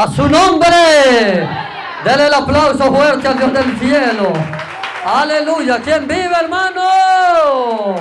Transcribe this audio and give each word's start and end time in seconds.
A 0.00 0.06
su 0.06 0.28
nombre. 0.28 1.48
Dele 2.04 2.26
el 2.28 2.34
aplauso 2.34 2.84
fuerte 2.94 3.26
al 3.26 3.36
Dios 3.36 3.52
del 3.52 3.78
cielo. 3.80 4.32
Aleluya. 5.04 5.80
¿Quién 5.82 6.06
vive, 6.06 6.30
hermano? 6.40 7.96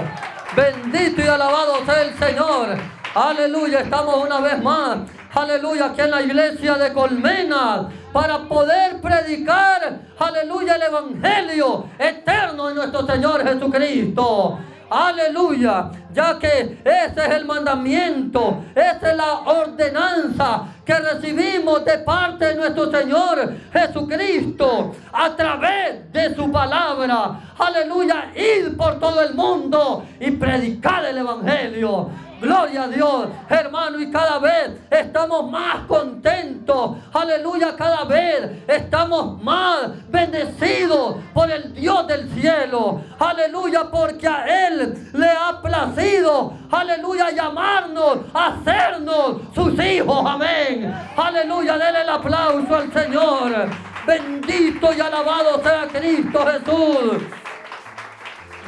Bendito 0.55 1.23
y 1.23 1.27
alabado 1.27 1.83
sea 1.87 2.03
el 2.03 2.13
Señor. 2.19 2.77
Aleluya. 3.15 3.79
Estamos 3.79 4.15
una 4.15 4.39
vez 4.41 4.61
más. 4.61 4.97
Aleluya. 5.33 5.85
Aquí 5.85 6.01
en 6.01 6.11
la 6.11 6.21
iglesia 6.21 6.75
de 6.75 6.93
Colmenas. 6.93 7.87
Para 8.13 8.41
poder 8.47 9.01
predicar. 9.01 10.01
Aleluya. 10.19 10.75
El 10.75 10.83
evangelio 10.83 11.85
eterno 11.97 12.67
de 12.67 12.75
nuestro 12.75 13.07
Señor 13.07 13.43
Jesucristo. 13.43 14.59
Aleluya. 14.89 15.91
Ya 16.13 16.39
que 16.39 16.79
ese 16.83 17.25
es 17.25 17.29
el 17.35 17.45
mandamiento, 17.45 18.63
esa 18.73 19.11
es 19.11 19.17
la 19.17 19.33
ordenanza 19.41 20.63
que 20.83 20.95
recibimos 20.95 21.85
de 21.85 21.99
parte 21.99 22.45
de 22.45 22.55
nuestro 22.55 22.89
Señor 22.91 23.53
Jesucristo 23.71 24.95
a 25.11 25.35
través 25.35 26.11
de 26.11 26.33
su 26.33 26.51
palabra. 26.51 27.53
Aleluya. 27.57 28.31
Ir 28.35 28.75
por 28.77 28.99
todo 28.99 29.21
el 29.21 29.35
mundo 29.35 30.05
y 30.19 30.31
predicar 30.31 31.05
el 31.05 31.17
Evangelio. 31.17 32.09
Gloria 32.39 32.83
a 32.83 32.87
Dios, 32.87 33.29
hermano, 33.49 33.99
y 33.99 34.11
cada 34.11 34.37
vez 34.37 34.71
estamos 34.91 35.49
más 35.49 35.85
contentos. 35.87 36.97
Aleluya, 37.11 37.75
cada 37.75 38.03
vez 38.03 38.63
estamos 38.67 39.41
más 39.41 39.89
bendecidos 40.09 41.17
por 41.33 41.49
el 41.49 41.73
Dios 41.73 42.05
del 42.07 42.29
cielo. 42.33 43.01
Aleluya, 43.17 43.85
porque 43.91 44.27
a 44.27 44.67
Él 44.67 45.09
le 45.13 45.29
ha 45.29 45.59
placido, 45.61 46.53
aleluya, 46.69 47.31
llamarnos, 47.31 48.19
hacernos 48.33 49.41
sus 49.55 49.73
hijos. 49.83 50.23
Amén. 50.23 50.93
Aleluya, 51.15 51.77
denle 51.77 52.01
el 52.01 52.09
aplauso 52.09 52.75
al 52.75 52.93
Señor. 52.93 53.69
Bendito 54.05 54.93
y 54.93 55.01
alabado 55.01 55.61
sea 55.63 55.87
Cristo 55.87 56.45
Jesús. 56.45 57.23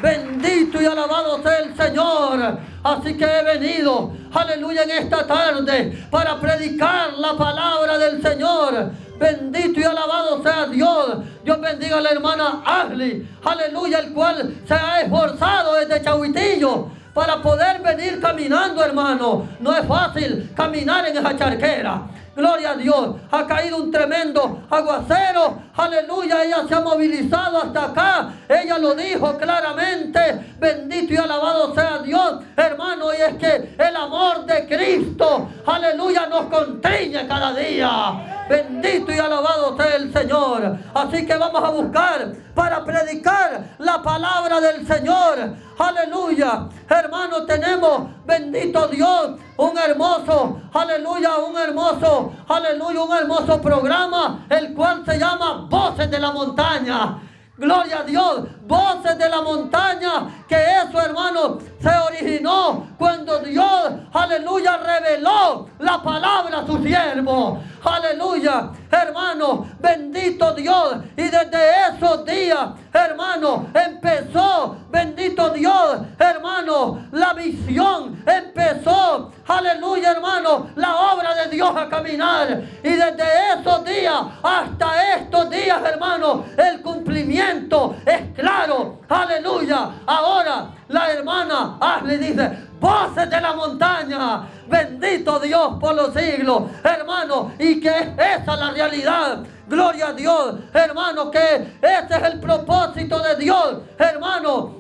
Bendito 0.02 0.82
y 0.82 0.86
alabado 0.86 1.42
sea 1.44 1.60
el 1.60 1.76
Señor. 1.76 2.60
Así 2.84 3.18
que 3.18 3.26
he 3.26 3.44
venido, 3.44 4.14
aleluya, 4.34 4.84
en 4.84 4.92
esta 4.92 5.28
tarde 5.28 6.08
para 6.10 6.40
predicar 6.40 7.14
la 7.18 7.36
palabra 7.36 7.98
del 7.98 8.22
Señor. 8.22 8.92
Bendito 9.20 9.80
y 9.80 9.84
alabado 9.84 10.42
sea 10.42 10.66
Dios. 10.68 11.18
Dios 11.44 11.60
bendiga 11.60 11.98
a 11.98 12.02
la 12.02 12.12
hermana 12.12 12.62
Ashley, 12.66 13.28
aleluya, 13.44 14.00
el 14.00 14.14
cual 14.14 14.56
se 14.66 14.74
ha 14.74 15.02
esforzado 15.02 15.76
desde 15.76 16.02
Chahuitillo 16.02 16.88
para 17.14 17.42
poder 17.42 17.82
venir 17.82 18.22
caminando, 18.22 18.82
hermano. 18.82 19.50
No 19.60 19.76
es 19.76 19.86
fácil 19.86 20.52
caminar 20.56 21.06
en 21.08 21.18
esa 21.18 21.36
charquera. 21.36 22.04
Gloria 22.40 22.72
a 22.72 22.76
Dios. 22.76 23.18
Ha 23.32 23.46
caído 23.46 23.84
un 23.84 23.92
tremendo 23.92 24.64
aguacero. 24.70 25.62
Aleluya. 25.76 26.46
Ella 26.46 26.66
se 26.70 26.74
ha 26.74 26.80
movilizado 26.80 27.62
hasta 27.62 27.84
acá. 27.84 28.30
Ella 28.48 28.78
lo 28.78 28.96
dijo 28.96 29.38
claramente. 29.38 30.56
Bendito 30.58 31.14
y 31.16 31.18
alabado 31.18 31.76
sea 31.76 31.98
Dios. 31.98 32.42
Hermano, 32.56 33.14
y 33.14 33.22
es 33.22 33.36
que 33.36 33.76
el 33.78 33.94
amor 33.94 34.46
de 34.46 34.66
Cristo. 34.68 35.50
Aleluya. 35.66 36.28
Nos 36.28 36.46
contriñe 36.46 37.28
cada 37.28 37.54
día. 37.54 38.46
Bendito 38.50 39.12
y 39.12 39.20
alabado 39.20 39.76
sea 39.76 39.98
el 39.98 40.14
Señor. 40.14 40.78
Así 40.94 41.26
que 41.26 41.36
vamos 41.36 41.62
a 41.62 41.70
buscar 41.70 42.34
para 42.56 42.84
predicar 42.84 43.76
la 43.78 44.02
palabra 44.02 44.60
del 44.60 44.88
Señor. 44.88 45.56
Aleluya. 45.78 46.68
Hermano, 46.90 47.46
tenemos, 47.46 48.10
bendito 48.26 48.88
Dios, 48.88 49.40
un 49.56 49.78
hermoso, 49.78 50.62
aleluya, 50.74 51.38
un 51.38 51.58
hermoso, 51.58 52.29
aleluya, 52.48 53.02
un 53.02 53.16
hermoso 53.16 53.62
programa, 53.62 54.46
el 54.50 54.74
cual 54.74 55.04
se 55.06 55.18
llama 55.18 55.68
Voces 55.70 56.10
de 56.10 56.20
la 56.20 56.32
Montaña. 56.32 57.20
Gloria 57.60 58.00
a 58.00 58.04
Dios, 58.04 58.48
voces 58.66 59.18
de 59.18 59.28
la 59.28 59.42
montaña, 59.42 60.46
que 60.48 60.56
eso 60.56 61.02
hermano 61.02 61.58
se 61.82 61.90
originó 61.90 62.88
cuando 62.98 63.40
Dios, 63.40 63.92
aleluya, 64.14 64.78
reveló 64.78 65.68
la 65.80 66.02
palabra 66.02 66.60
a 66.60 66.66
su 66.66 66.82
siervo. 66.82 67.62
Aleluya, 67.84 68.72
hermano, 68.90 69.68
bendito 69.78 70.54
Dios. 70.54 71.00
Y 71.18 71.24
desde 71.24 71.60
esos 71.90 72.24
días, 72.24 72.70
hermano, 72.94 73.68
empezó, 73.74 74.78
bendito 74.90 75.50
Dios, 75.50 76.00
hermano, 76.18 77.08
la 77.12 77.34
visión 77.34 78.24
empezó, 78.26 79.19
aleluya, 79.60 80.12
hermano, 80.12 80.70
la 80.76 81.14
obra 81.14 81.36
de 81.36 81.50
Dios 81.50 81.72
a 81.76 81.88
caminar. 81.88 82.64
Y 82.84 82.90
desde 82.90 83.24
esos 83.60 83.86
días 83.86 84.22
hasta 84.42 85.16
estos 85.16 85.50
días, 85.50 85.82
hermano, 85.86 86.46
el 86.58 86.82
cumplimiento 86.82 87.96
es 88.06 88.22
claro, 88.36 89.00
aleluya. 89.08 89.92
Ahora 90.06 90.72
la 90.88 91.12
hermana 91.12 91.78
Ashley 91.80 92.18
dice, 92.18 92.70
voces 92.80 93.30
de 93.30 93.42
la 93.42 93.54
montaña. 93.54 94.48
Bendito 94.68 95.40
Dios 95.40 95.78
por 95.80 95.96
los 95.96 96.14
siglos, 96.14 96.64
hermano. 96.84 97.52
Y 97.60 97.80
que 97.80 97.90
esa 97.90 98.54
es 98.54 98.60
la 98.60 98.72
realidad. 98.72 99.40
Gloria 99.68 100.08
a 100.08 100.14
Dios, 100.14 100.56
hermano, 100.74 101.30
que 101.30 101.78
ese 101.82 102.16
es 102.16 102.24
el 102.24 102.40
propósito 102.40 103.20
de 103.20 103.36
Dios, 103.36 103.80
hermano. 104.00 104.79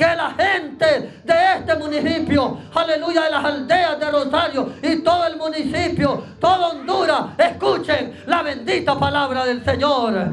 Que 0.00 0.16
la 0.16 0.30
gente 0.30 1.20
de 1.24 1.34
este 1.58 1.76
municipio, 1.76 2.56
aleluya, 2.74 3.24
de 3.24 3.30
las 3.32 3.44
aldeas 3.44 4.00
de 4.00 4.10
Rosario 4.10 4.72
y 4.82 4.96
todo 5.02 5.26
el 5.26 5.36
municipio, 5.36 6.24
toda 6.40 6.68
Honduras, 6.68 7.24
escuchen 7.36 8.22
la 8.24 8.42
bendita 8.42 8.98
palabra 8.98 9.44
del 9.44 9.62
Señor. 9.62 10.30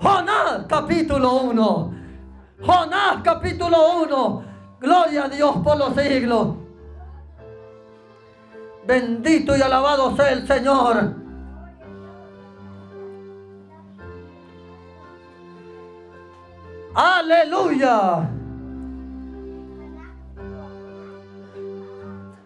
Jonás 0.00 0.60
capítulo 0.68 1.32
1. 1.32 1.94
Jonás 2.60 3.16
capítulo 3.24 4.02
1 4.04 4.44
Gloria 4.78 5.24
a 5.24 5.28
Dios 5.28 5.56
por 5.64 5.76
los 5.76 5.96
siglos. 5.96 6.54
Bendito 8.86 9.56
y 9.56 9.60
alabado 9.60 10.14
sea 10.14 10.30
el 10.30 10.46
Señor. 10.46 11.23
Aleluya. 16.94 18.30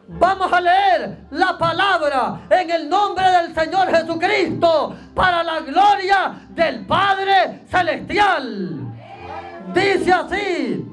Vamos 0.08 0.52
a 0.52 0.60
leer 0.60 1.18
la 1.30 1.58
palabra 1.58 2.40
en 2.48 2.70
el 2.70 2.88
nombre 2.88 3.24
del 3.30 3.54
Señor 3.54 3.88
Jesucristo 3.88 4.96
para 5.14 5.42
la 5.44 5.60
gloria 5.60 6.34
del 6.50 6.86
Padre 6.86 7.62
Celestial. 7.68 8.80
Dice 9.74 10.12
así 10.12 10.84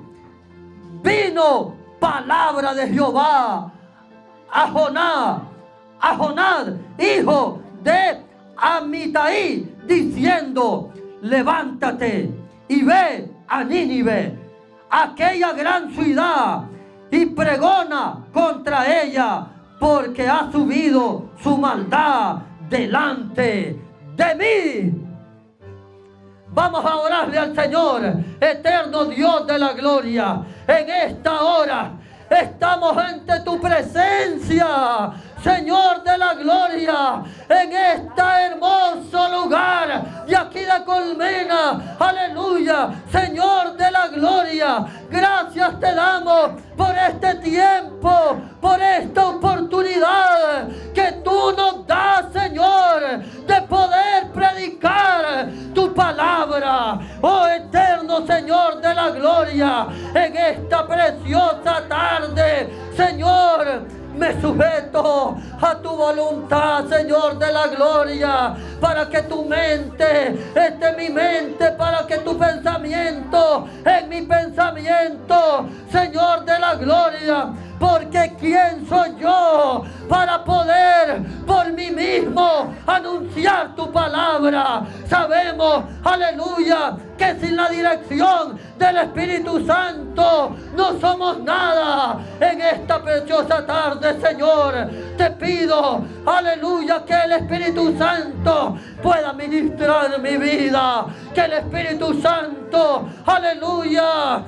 vino 1.02 1.76
palabra 2.00 2.74
de 2.74 2.88
Jehová 2.90 3.72
a 4.52 4.68
Jonás, 4.68 5.42
a 6.02 6.66
hijo 6.98 7.62
de 7.84 8.22
Amitai, 8.58 9.76
diciendo, 9.86 10.92
levántate 11.22 12.30
y 12.68 12.84
ve 12.84 13.35
a 13.48 13.64
Nínive, 13.64 14.38
aquella 14.90 15.54
gran 15.54 15.92
ciudad, 15.92 16.64
y 17.12 17.26
pregona 17.28 18.26
contra 18.34 19.02
ella, 19.04 19.48
porque 19.80 20.28
ha 20.28 20.52
subido 20.52 21.30
su 21.42 21.58
maldad 21.58 22.38
delante 22.70 23.80
de 24.16 24.36
mí. 24.36 25.02
Vamos 26.48 26.86
a 26.86 26.96
orarle 26.96 27.38
al 27.38 27.56
Señor, 27.56 28.04
eterno 28.40 29.06
Dios 29.06 29.46
de 29.46 29.60
la 29.60 29.74
gloria. 29.74 30.42
En 30.68 30.90
esta 30.90 31.42
hora 31.42 31.92
estamos 32.30 32.98
ante 32.98 33.42
tu 33.42 33.60
presencia, 33.60 35.12
Señor 35.44 36.04
de 36.04 36.18
la 36.18 36.34
gloria, 36.34 37.24
en 37.50 37.74
este 37.74 38.22
hermoso 38.22 39.30
lugar 39.30 40.26
de 40.26 40.36
aquí 40.36 40.60
de 40.60 40.84
Colmena. 40.84 41.96
Aleluya, 42.00 42.90
Señor 43.12 43.78
de 43.78 43.92
la 43.92 44.08
gloria. 44.08 44.86
Gracias 45.10 45.80
te 45.80 45.94
damos 45.94 46.62
por 46.76 46.96
este 46.98 47.36
tiempo, 47.36 48.38
por 48.60 48.82
esta 48.82 49.28
oportunidad 49.30 50.68
que 50.94 51.12
tú 51.24 51.54
nos 51.56 51.86
das, 51.86 52.26
Señor, 52.34 53.20
de 53.46 53.62
poder 53.64 54.32
predicar 54.34 55.50
tu 55.74 55.94
palabra. 55.94 57.00
Oh 57.22 57.48
eterno 57.48 58.26
Señor 58.26 58.82
de 58.82 58.94
la 58.94 59.10
gloria, 59.10 59.88
en 60.14 60.36
esta 60.36 60.88
preciosa 60.88 61.84
tarde, 61.88 62.70
Señor 62.96 63.86
me 64.18 64.40
sujeto 64.42 65.38
a 65.62 65.76
tu 65.76 65.90
voluntad, 65.90 66.88
Señor 66.88 67.38
de 67.38 67.52
la 67.52 67.68
gloria, 67.68 68.56
para 68.80 69.10
que 69.10 69.22
tu 69.24 69.46
mente 69.46 70.30
esté 70.56 70.90
en 70.90 70.98
mi 70.98 71.10
mente, 71.10 71.72
para 71.72 72.06
que 72.08 72.18
tu 72.20 72.38
pensamiento 72.38 73.68
en 73.86 74.10
mi 74.10 74.22
pensamiento, 74.22 75.68
Señor 75.92 76.46
de 76.46 76.60
la 76.60 76.76
gloria. 76.76 77.54
Porque 77.80 78.34
quién 78.40 78.88
soy 78.88 79.16
yo 79.20 79.84
para 80.08 80.44
poder 80.44 81.22
por 81.46 81.72
mí 81.74 81.92
mismo 81.92 82.74
anunciar 82.88 83.76
tu 83.76 83.92
palabra. 83.92 84.84
Sabemos, 85.08 85.84
aleluya, 86.04 86.96
que 87.18 87.36
sin 87.40 87.56
la 87.56 87.70
dirección 87.70 88.58
del 88.78 88.98
Espíritu 88.98 89.66
Santo 89.66 90.56
no 90.76 91.00
somos 91.00 91.40
nada. 91.40 92.20
En 92.40 92.62
esta 92.62 93.02
preciosa 93.02 93.66
tarde, 93.66 94.20
Señor, 94.22 94.90
te 95.18 95.32
pido, 95.32 96.04
aleluya, 96.26 97.04
que 97.06 97.14
el 97.14 97.32
Espíritu 97.34 97.98
Santo 97.98 98.78
pueda 99.02 99.34
ministrar 99.34 100.20
mi 100.20 100.38
vida. 100.38 101.06
Que 101.34 101.42
el 101.42 101.54
Espíritu 101.54 102.22
Santo, 102.22 103.08
aleluya, 103.26 104.44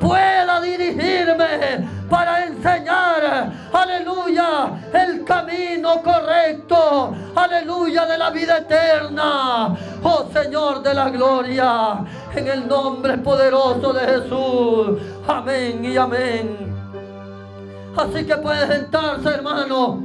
pueda 0.00 0.60
dirigirme 0.60 1.88
para 2.08 2.44
enseñar, 2.44 3.52
aleluya, 3.72 4.70
el 4.92 5.24
camino 5.24 6.02
correcto, 6.02 7.14
aleluya, 7.34 8.06
de 8.06 8.18
la 8.18 8.30
vida 8.30 8.58
eterna. 8.58 9.76
Oh 10.02 10.28
Señor 10.32 10.82
de 10.82 10.94
la 10.94 11.10
gloria, 11.10 12.04
en 12.34 12.46
el 12.46 12.68
nombre 12.68 13.18
poderoso 13.18 13.92
de 13.92 14.00
Jesús. 14.00 15.00
Amén 15.26 15.84
y 15.84 15.96
amén. 15.96 16.74
Así 17.96 18.26
que 18.26 18.36
puedes 18.36 18.68
sentarse, 18.68 19.28
hermano. 19.28 20.02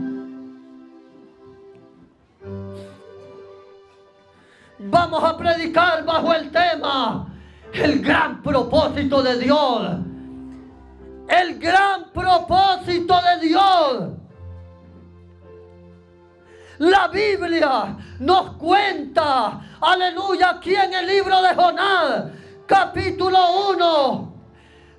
Vamos 4.80 5.24
a 5.24 5.38
predicar 5.38 6.04
bajo 6.04 6.34
el 6.34 6.50
tema 6.50 7.31
el 7.74 8.02
gran 8.02 8.42
propósito 8.42 9.22
de 9.24 9.40
Dios 9.40 10.02
el 11.32 11.60
gran 11.60 12.12
propósito 12.12 13.20
de 13.22 13.48
Dios. 13.48 14.10
La 16.80 17.08
Biblia 17.08 17.96
nos 18.20 18.58
cuenta, 18.58 19.62
aleluya, 19.80 20.50
aquí 20.50 20.76
en 20.76 20.94
el 20.94 21.08
libro 21.08 21.42
de 21.42 21.56
Jonás, 21.56 22.24
capítulo 22.66 23.70
1. 23.72 24.34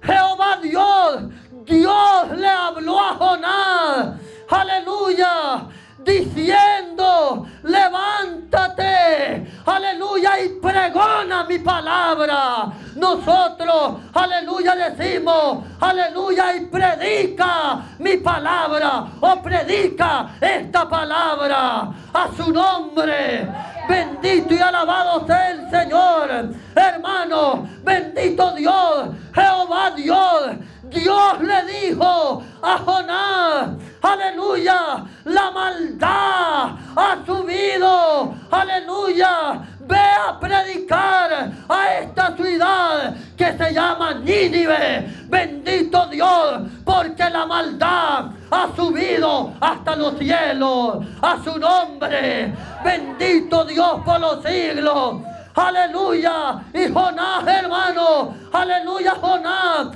Jehová 0.02 0.58
Dios, 0.62 1.22
Dios 1.64 2.38
le 2.38 2.48
habló 2.48 2.98
a 2.98 3.14
Jonás, 3.14 4.20
aleluya, 4.48 5.68
diciendo, 6.04 7.46
levántate, 7.62 9.46
aleluya, 9.66 10.40
y 10.44 10.48
pregona 10.60 11.44
mi 11.44 11.58
palabra. 11.58 12.72
Nosotros, 12.96 14.00
aleluya, 14.12 14.74
decimos, 14.74 15.64
aleluya, 15.80 16.56
y 16.56 16.66
predica 16.66 17.82
mi 17.98 18.16
palabra, 18.18 19.06
o 19.20 19.42
predica 19.42 20.30
esta 20.40 20.88
palabra 20.88 21.92
a 22.12 22.28
su 22.36 22.52
nombre. 22.52 23.48
Bendito 23.88 24.54
y 24.54 24.58
alabado 24.58 25.26
sea 25.26 25.50
el 25.50 25.70
Señor. 25.70 26.54
Hermano, 26.74 27.68
bendito 27.82 28.52
Dios, 28.52 29.08
Jehová 29.34 29.90
Dios. 29.90 30.42
Dios 30.92 31.40
le 31.40 31.64
dijo 31.64 32.42
a 32.62 32.78
Jonás, 32.78 33.70
aleluya, 34.02 35.04
la 35.24 35.50
maldad 35.50 36.76
ha 36.96 37.16
subido, 37.24 38.34
aleluya, 38.50 39.62
ve 39.80 39.98
a 39.98 40.38
predicar 40.38 41.52
a 41.68 41.94
esta 41.94 42.36
ciudad 42.36 43.14
que 43.36 43.56
se 43.56 43.72
llama 43.72 44.14
Nínive, 44.14 45.26
bendito 45.28 46.06
Dios, 46.06 46.62
porque 46.84 47.28
la 47.30 47.46
maldad 47.46 48.26
ha 48.50 48.68
subido 48.76 49.52
hasta 49.60 49.96
los 49.96 50.18
cielos, 50.18 50.98
a 51.22 51.38
su 51.42 51.58
nombre, 51.58 52.52
bendito 52.84 53.64
Dios 53.64 54.00
por 54.04 54.20
los 54.20 54.44
siglos. 54.44 55.22
Aleluya. 55.54 56.62
Y 56.72 56.90
Jonás, 56.90 57.46
hermano. 57.46 58.34
Aleluya, 58.52 59.14
Jonás 59.20 59.88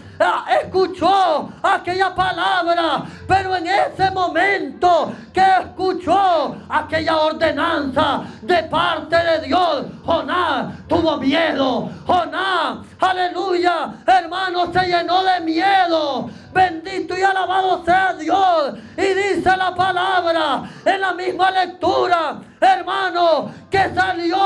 escuchó 0.63 1.51
aquella 1.63 2.15
palabra, 2.15 3.05
pero 3.27 3.57
en 3.57 3.67
ese 3.67 4.11
momento 4.11 5.13
que 5.33 5.43
escuchó 5.61 6.57
aquella 6.69 7.17
ordenanza 7.19 8.23
de 8.43 8.63
parte 8.65 9.17
de 9.17 9.47
Dios, 9.47 9.87
Jonás 10.05 10.75
tuvo 10.89 11.19
miedo. 11.19 11.91
Jonás, 12.07 12.79
aleluya, 13.01 13.95
hermano, 14.07 14.73
se 14.73 14.87
llenó 14.87 15.23
de 15.25 15.41
miedo. 15.41 16.31
Bendito 16.53 17.17
y 17.19 17.23
alabado 17.23 17.85
sea 17.85 18.15
Dios. 18.15 18.75
Y 18.97 19.03
dice 19.03 19.55
la 19.57 19.75
palabra 19.75 20.63
en 20.87 21.01
la 21.03 21.13
misma 21.13 21.51
lectura, 21.51 22.41
hermano, 22.59 23.51
que 23.71 23.93
salió 23.95 24.39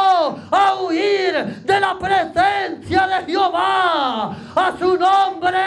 a 0.50 0.74
huir 0.82 1.62
de 1.64 1.80
la 1.80 1.96
presencia 1.96 3.06
de 3.06 3.26
Jehová. 3.26 4.34
A 4.56 4.72
su 4.76 4.96
nombre. 4.96 5.59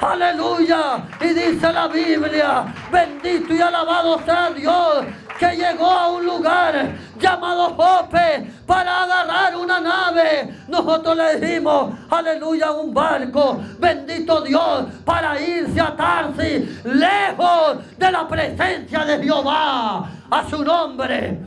Aleluya. 0.00 1.04
Y 1.20 1.28
dice 1.28 1.72
la 1.72 1.88
Biblia, 1.88 2.64
bendito 2.92 3.54
y 3.54 3.60
alabado 3.60 4.20
sea 4.24 4.50
Dios 4.50 5.06
que 5.38 5.56
llegó 5.56 5.90
a 5.90 6.08
un 6.10 6.24
lugar 6.24 6.92
llamado 7.18 7.74
Jope 7.74 8.50
para 8.66 9.02
agarrar 9.02 9.56
una 9.56 9.80
nave. 9.80 10.54
Nosotros 10.68 11.16
le 11.16 11.40
dimos, 11.40 11.92
aleluya, 12.10 12.72
un 12.72 12.92
barco, 12.94 13.60
bendito 13.78 14.40
Dios, 14.42 14.84
para 15.04 15.40
irse 15.40 15.80
a 15.80 15.96
Tarsi, 15.96 16.80
lejos 16.84 17.78
de 17.96 18.12
la 18.12 18.28
presencia 18.28 19.04
de 19.04 19.22
Jehová, 19.22 20.08
a 20.30 20.48
su 20.48 20.64
nombre. 20.64 21.40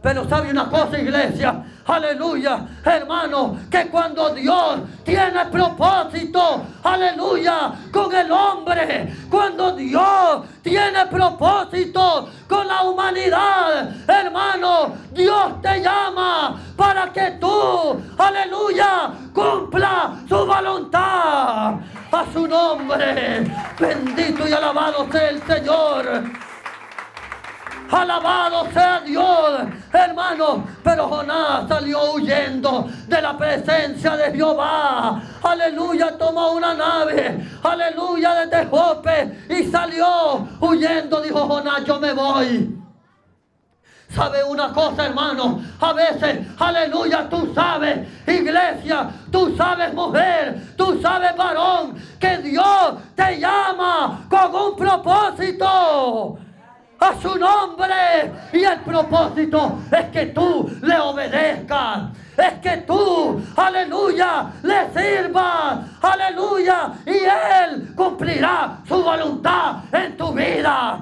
Pero 0.00 0.28
sabe 0.28 0.50
una 0.50 0.68
cosa, 0.68 0.98
iglesia, 0.98 1.64
aleluya, 1.88 2.66
hermano, 2.84 3.58
que 3.70 3.88
cuando 3.88 4.30
Dios 4.30 4.80
tiene 5.04 5.46
propósito, 5.46 6.64
aleluya, 6.84 7.72
con 7.90 8.14
el 8.14 8.30
hombre, 8.30 9.12
cuando 9.30 9.72
Dios 9.72 10.44
tiene 10.62 11.06
propósito 11.06 12.28
con 12.48 12.68
la 12.68 12.82
humanidad, 12.82 13.90
hermano, 14.06 14.94
Dios 15.12 15.60
te 15.62 15.80
llama 15.80 16.60
para 16.76 17.12
que 17.12 17.32
tú, 17.40 18.00
aleluya, 18.16 19.10
cumpla 19.32 20.14
su 20.28 20.46
voluntad. 20.46 21.74
A 22.10 22.24
su 22.32 22.48
nombre, 22.48 23.44
bendito 23.78 24.48
y 24.48 24.52
alabado 24.52 25.06
sea 25.12 25.28
el 25.28 25.42
Señor. 25.42 26.24
Alabado 27.90 28.66
sea 28.72 28.87
la 33.28 33.36
presencia 33.36 34.16
de 34.16 34.32
Jehová. 34.32 35.20
Aleluya, 35.42 36.16
tomó 36.16 36.52
una 36.52 36.74
nave. 36.74 37.46
Aleluya, 37.62 38.34
de 38.34 38.46
Tejope. 38.46 39.46
Y 39.50 39.64
salió 39.64 40.48
huyendo. 40.60 41.20
Dijo 41.20 41.46
Jonás, 41.46 41.84
yo 41.84 42.00
me 42.00 42.12
voy. 42.12 42.74
¿Sabe 44.08 44.42
una 44.42 44.72
cosa, 44.72 45.06
hermano? 45.06 45.62
A 45.78 45.92
veces, 45.92 46.38
aleluya, 46.58 47.28
tú 47.28 47.52
sabes, 47.54 48.08
iglesia, 48.26 49.10
tú 49.30 49.54
sabes, 49.54 49.92
mujer, 49.92 50.74
tú 50.78 50.98
sabes, 51.02 51.36
varón, 51.36 51.94
que 52.18 52.38
Dios 52.38 52.94
te 53.14 53.38
llama 53.38 54.24
con 54.30 54.54
un 54.54 54.76
propósito 54.76 56.38
a 56.98 57.20
su 57.20 57.36
nombre. 57.36 58.32
Y 58.54 58.64
el 58.64 58.80
propósito 58.80 59.80
es 59.92 60.06
que 60.06 60.26
tú 60.26 60.70
le 60.80 60.98
obedezcas. 60.98 62.04
Es 62.38 62.54
que 62.60 62.76
tú, 62.86 63.42
aleluya, 63.56 64.52
le 64.62 64.88
sirvas. 64.94 65.80
Aleluya. 66.00 66.92
Y 67.04 67.10
Él 67.10 67.92
cumplirá 67.96 68.78
su 68.86 69.02
voluntad 69.02 69.78
en 69.92 70.16
tu 70.16 70.32
vida. 70.32 71.00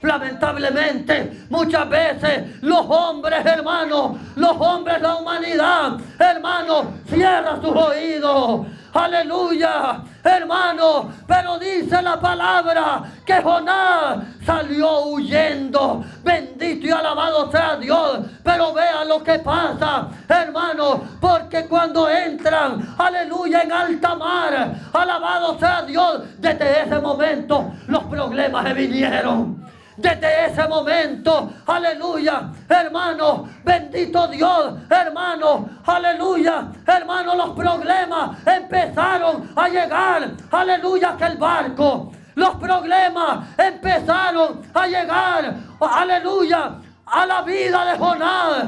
Lamentablemente, 0.00 1.46
muchas 1.48 1.88
veces 1.88 2.60
los 2.62 2.86
hombres, 2.88 3.44
hermanos, 3.46 4.16
los 4.34 4.56
hombres, 4.58 5.00
la 5.00 5.16
humanidad, 5.16 5.98
hermanos, 6.18 6.86
cierran 7.08 7.62
sus 7.62 7.76
oídos. 7.76 8.66
Aleluya, 8.98 10.02
hermano. 10.24 11.12
Pero 11.26 11.56
dice 11.58 12.02
la 12.02 12.20
palabra 12.20 13.02
que 13.24 13.40
Jonás 13.40 14.18
salió 14.44 15.02
huyendo. 15.06 16.04
Bendito 16.24 16.86
y 16.88 16.90
alabado 16.90 17.48
sea 17.50 17.76
Dios. 17.76 18.18
Pero 18.42 18.72
vea 18.72 19.04
lo 19.04 19.22
que 19.22 19.38
pasa, 19.38 20.08
hermano. 20.28 21.02
Porque 21.20 21.66
cuando 21.66 22.10
entran, 22.10 22.96
aleluya, 22.98 23.62
en 23.62 23.72
alta 23.72 24.16
mar, 24.16 24.74
alabado 24.92 25.56
sea 25.60 25.82
Dios, 25.82 26.22
desde 26.38 26.82
ese 26.82 26.98
momento 26.98 27.72
los 27.86 28.02
problemas 28.04 28.66
se 28.66 28.74
vinieron. 28.74 29.68
Desde 29.98 30.46
ese 30.46 30.68
momento, 30.68 31.52
aleluya, 31.66 32.52
hermano, 32.68 33.48
bendito 33.64 34.28
Dios, 34.28 34.74
hermano, 34.88 35.68
aleluya, 35.84 36.68
hermano, 36.86 37.34
los 37.34 37.50
problemas 37.50 38.38
empezaron 38.46 38.87
a 38.96 39.68
llegar, 39.68 40.30
aleluya, 40.50 41.16
que 41.16 41.24
el 41.24 41.36
barco 41.36 42.12
los 42.38 42.54
problemas 42.54 43.48
empezaron 43.58 44.62
a 44.72 44.86
llegar, 44.86 45.54
aleluya, 45.80 46.74
a 47.04 47.26
la 47.26 47.42
vida 47.42 47.84
de 47.84 47.98
Jonás. 47.98 48.64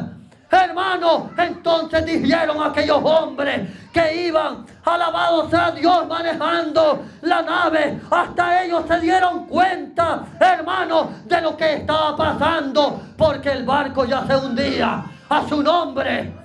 Hermano, 0.51 1.31
entonces 1.39 2.05
dijeron 2.05 2.61
aquellos 2.61 2.99
hombres 3.05 3.71
que 3.93 4.27
iban, 4.27 4.67
alabado 4.85 5.49
sea 5.49 5.71
Dios, 5.71 6.09
manejando 6.09 7.05
la 7.23 7.43
nave. 7.43 8.01
Hasta 8.11 8.65
ellos 8.65 8.83
se 8.89 8.99
dieron 8.99 9.47
cuenta, 9.47 10.25
hermano, 10.41 11.13
de 11.27 11.41
lo 11.41 11.57
que 11.57 11.75
estaba 11.75 12.17
pasando, 12.17 13.01
porque 13.17 13.53
el 13.53 13.65
barco 13.65 14.05
ya 14.05 14.27
se 14.27 14.35
hundía. 14.35 15.05
A 15.29 15.49
su 15.49 15.63
nombre. 15.63 16.40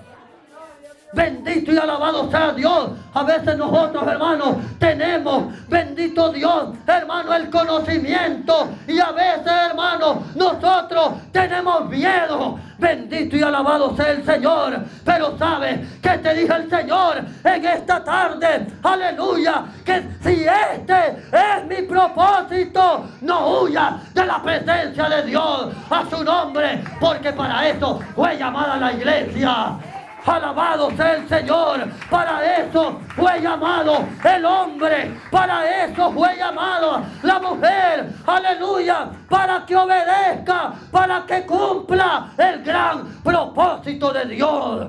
Bendito 1.15 1.71
y 1.71 1.77
alabado 1.77 2.29
sea 2.29 2.51
Dios. 2.51 2.89
A 3.13 3.23
veces 3.23 3.57
nosotros, 3.57 4.05
hermanos, 4.05 4.57
tenemos, 4.77 5.45
bendito 5.69 6.29
Dios, 6.33 6.75
hermano, 6.85 7.33
el 7.33 7.49
conocimiento. 7.49 8.69
Y 8.85 8.99
a 8.99 9.13
veces, 9.13 9.51
hermano, 9.69 10.23
nosotros 10.35 11.13
tenemos 11.31 11.89
miedo. 11.89 12.59
Bendito 12.77 13.37
y 13.37 13.41
alabado 13.41 13.95
sea 13.95 14.11
el 14.11 14.25
Señor. 14.25 14.83
Pero 15.05 15.37
sabe 15.37 15.87
que 16.01 16.17
te 16.17 16.33
dije 16.33 16.53
el 16.53 16.69
Señor 16.69 17.23
en 17.45 17.65
esta 17.65 18.03
tarde. 18.03 18.67
Aleluya. 18.83 19.63
Que 19.85 20.03
si 20.21 20.45
este 20.45 21.23
es 21.31 21.65
mi 21.65 21.87
propósito, 21.87 23.05
no 23.21 23.61
huya 23.61 24.01
de 24.13 24.25
la 24.25 24.43
presencia 24.43 25.07
de 25.07 25.23
Dios 25.23 25.69
a 25.89 26.03
su 26.09 26.21
nombre. 26.25 26.83
Porque 26.99 27.31
para 27.31 27.69
eso 27.69 28.01
fue 28.13 28.37
llamada 28.37 28.75
la 28.75 28.91
iglesia. 28.91 29.77
Alabado 30.25 30.89
sea 30.97 31.13
el 31.13 31.29
Señor. 31.29 31.87
Para 32.09 32.57
eso 32.57 32.99
fue 33.15 33.41
llamado 33.41 34.07
el 34.23 34.45
hombre. 34.45 35.11
Para 35.29 35.85
eso 35.85 36.11
fue 36.11 36.35
llamado 36.37 37.03
la 37.21 37.39
mujer. 37.39 38.09
Aleluya. 38.25 39.09
Para 39.29 39.65
que 39.65 39.75
obedezca. 39.75 40.73
Para 40.91 41.25
que 41.25 41.45
cumpla 41.45 42.31
el 42.37 42.63
gran 42.63 43.05
propósito 43.23 44.11
de 44.11 44.25
Dios. 44.25 44.87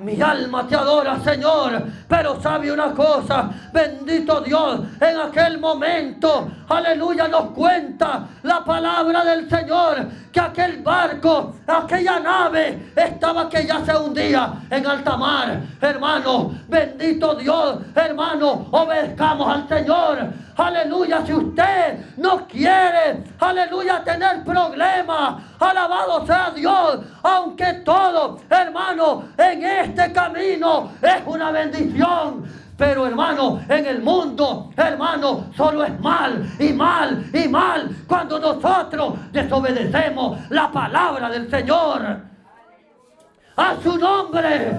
Mi 0.00 0.18
alma 0.20 0.66
te 0.66 0.74
adora, 0.74 1.20
Señor. 1.20 1.82
Pero 2.08 2.40
sabe 2.40 2.72
una 2.72 2.92
cosa, 2.92 3.50
bendito 3.72 4.40
Dios, 4.40 4.80
en 5.00 5.20
aquel 5.20 5.58
momento, 5.58 6.50
aleluya, 6.68 7.28
nos 7.28 7.50
cuenta 7.50 8.26
la 8.42 8.64
palabra 8.64 9.24
del 9.24 9.48
Señor, 9.48 10.08
que 10.32 10.40
aquel 10.40 10.82
barco, 10.82 11.56
aquella 11.66 12.18
nave, 12.18 12.92
estaba 12.96 13.48
que 13.48 13.66
ya 13.66 13.84
se 13.84 13.94
hundía 13.96 14.54
en 14.70 14.86
alta 14.86 15.16
mar. 15.16 15.60
Hermano, 15.80 16.52
bendito 16.66 17.34
Dios, 17.34 17.80
hermano, 17.94 18.68
obedezcamos 18.70 19.54
al 19.54 19.68
Señor. 19.68 20.32
Aleluya, 20.60 21.24
si 21.24 21.32
usted 21.32 22.16
no 22.18 22.46
quiere, 22.46 23.24
aleluya, 23.38 24.04
tener 24.04 24.44
problemas, 24.44 25.42
alabado 25.58 26.26
sea 26.26 26.50
Dios, 26.54 26.98
aunque 27.22 27.72
todo, 27.82 28.38
hermano, 28.50 29.24
en 29.38 29.64
este 29.64 30.12
camino 30.12 30.92
es 31.00 31.22
una 31.24 31.50
bendición. 31.50 32.44
Pero 32.76 33.06
hermano, 33.06 33.62
en 33.70 33.86
el 33.86 34.02
mundo, 34.02 34.70
hermano, 34.76 35.46
solo 35.56 35.82
es 35.82 35.98
mal 35.98 36.46
y 36.58 36.74
mal 36.74 37.24
y 37.32 37.48
mal 37.48 37.96
cuando 38.06 38.38
nosotros 38.38 39.14
desobedecemos 39.32 40.40
la 40.50 40.70
palabra 40.70 41.30
del 41.30 41.48
Señor. 41.50 42.20
A 43.56 43.76
su 43.82 43.96
nombre. 43.96 44.78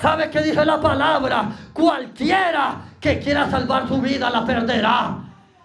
¿Sabe 0.00 0.30
qué 0.30 0.42
dice 0.42 0.64
la 0.64 0.80
palabra? 0.80 1.48
Cualquiera 1.72 2.87
que 3.00 3.18
quiera 3.18 3.50
salvar 3.50 3.88
su 3.88 4.00
vida 4.00 4.30
la 4.30 4.44
perderá. 4.44 5.18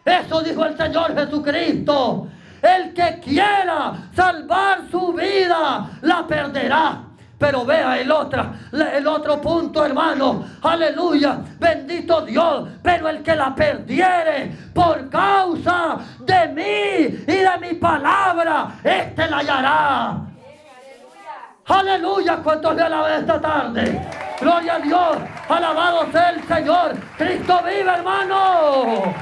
Eso 0.06 0.42
dijo 0.42 0.66
el 0.66 0.78
Señor 0.78 1.16
Jesucristo. 1.16 2.28
El 2.62 2.94
que 2.94 3.20
quiera 3.20 3.94
salvar 4.16 4.84
su 4.90 5.14
vida 5.14 5.90
la 6.02 6.26
perderá. 6.28 7.04
Pero 7.38 7.66
vea 7.66 8.00
el 8.00 8.10
otro, 8.10 8.54
el 8.72 9.06
otro 9.06 9.42
punto, 9.42 9.86
hermano. 9.86 10.46
Aleluya. 10.62 11.40
Bendito 11.60 12.22
Dios. 12.22 12.70
Pero 12.82 13.10
el 13.10 13.22
que 13.22 13.36
la 13.36 13.54
perdiere 13.54 14.56
por 14.74 15.10
causa 15.10 15.98
de 16.20 16.48
mí 16.50 17.24
y 17.28 17.36
de 17.36 17.58
mi 17.60 17.74
palabra, 17.74 18.76
este 18.84 19.30
la 19.30 19.38
hallará. 19.40 20.33
Aleluya. 21.66 22.38
¿Cuántos 22.44 22.76
le 22.76 22.82
alaban 22.82 23.22
esta 23.22 23.40
tarde? 23.40 24.02
Gloria 24.40 24.76
a 24.76 24.80
Dios. 24.80 25.18
Alabado 25.48 26.12
sea 26.12 26.30
el 26.32 26.44
Señor. 26.44 26.96
Cristo 27.18 27.62
vive, 27.64 27.90
hermano. 27.90 29.14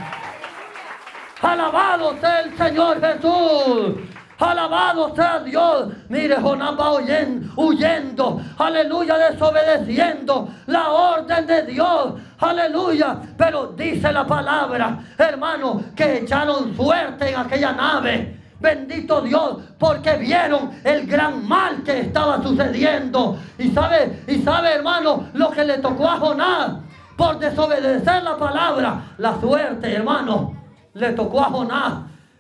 Alabado 1.41 2.15
sea 2.19 2.39
el 2.41 2.57
Señor 2.57 2.99
Jesús. 3.01 3.95
Alabado 4.39 5.15
sea 5.15 5.39
Dios. 5.39 5.89
Mire, 6.09 6.35
Jonás 6.37 6.71
va 6.79 6.93
huyendo, 6.93 8.41
Aleluya, 8.57 9.17
desobedeciendo 9.17 10.49
la 10.65 10.89
orden 10.89 11.45
de 11.45 11.61
Dios. 11.63 12.13
Aleluya. 12.39 13.17
Pero 13.37 13.67
dice 13.67 14.11
la 14.11 14.25
palabra, 14.25 14.97
hermano, 15.17 15.83
que 15.95 16.17
echaron 16.17 16.75
suerte 16.75 17.29
en 17.29 17.37
aquella 17.37 17.71
nave. 17.73 18.40
Bendito 18.61 19.21
Dios, 19.21 19.57
porque 19.77 20.15
vieron 20.17 20.71
el 20.83 21.07
gran 21.07 21.47
mal 21.47 21.83
que 21.83 22.01
estaba 22.01 22.41
sucediendo. 22.41 23.37
Y 23.57 23.71
sabe, 23.71 24.23
y 24.27 24.41
sabe, 24.43 24.75
hermano, 24.75 25.27
lo 25.33 25.49
que 25.49 25.65
le 25.65 25.79
tocó 25.79 26.07
a 26.07 26.17
Jonás 26.17 26.73
por 27.17 27.39
desobedecer 27.39 28.23
la 28.23 28.37
palabra. 28.37 29.15
La 29.17 29.39
suerte, 29.41 29.91
hermano, 29.93 30.55
le 30.93 31.11
tocó 31.13 31.41
a 31.41 31.45
Jonás 31.45 31.93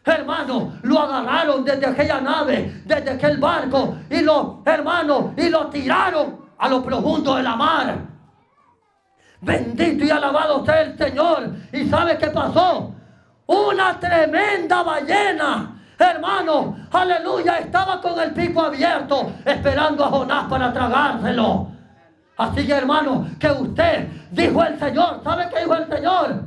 Hermano, 0.03 0.79
lo 0.81 0.99
agarraron 0.99 1.63
desde 1.63 1.85
aquella 1.85 2.19
nave, 2.21 2.81
desde 2.85 3.11
aquel 3.11 3.37
barco, 3.37 3.97
y 4.09 4.21
lo, 4.21 4.63
hermano, 4.65 5.33
y 5.37 5.47
lo 5.47 5.67
tiraron 5.67 6.41
a 6.57 6.69
lo 6.69 6.83
profundo 6.83 7.35
de 7.35 7.43
la 7.43 7.55
mar. 7.55 7.97
Bendito 9.41 10.03
y 10.03 10.09
alabado 10.09 10.65
sea 10.65 10.81
el 10.81 10.97
Señor. 10.97 11.49
¿Y 11.71 11.87
sabe 11.87 12.17
qué 12.17 12.27
pasó? 12.27 12.95
Una 13.45 13.99
tremenda 13.99 14.81
ballena. 14.81 15.80
Hermano, 16.01 16.77
aleluya, 16.91 17.59
estaba 17.59 18.01
con 18.01 18.19
el 18.19 18.31
pico 18.31 18.63
abierto 18.63 19.33
esperando 19.45 20.03
a 20.03 20.09
Jonás 20.09 20.45
para 20.45 20.73
tragárselo. 20.73 21.67
Así 22.37 22.65
que 22.65 22.73
hermano, 22.73 23.27
que 23.39 23.51
usted 23.51 24.07
dijo 24.31 24.63
el 24.63 24.79
Señor, 24.79 25.21
¿sabe 25.23 25.47
qué 25.53 25.59
dijo 25.59 25.75
el 25.75 25.87
Señor? 25.87 26.43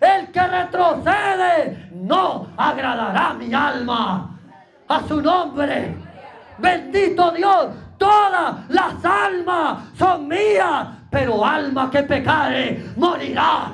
El 0.00 0.30
que 0.30 0.46
retrocede 0.46 1.90
no 1.92 2.46
agradará 2.56 3.34
mi 3.34 3.52
alma. 3.52 4.30
A 4.86 5.00
su 5.08 5.20
nombre. 5.20 5.96
Bendito 6.58 7.32
Dios. 7.32 7.68
Todas 7.98 8.68
las 8.68 9.04
almas 9.04 9.78
son 9.98 10.28
mías. 10.28 10.86
Pero 11.10 11.44
alma 11.44 11.90
que 11.90 12.02
pecare 12.02 12.92
morirá. 12.96 13.72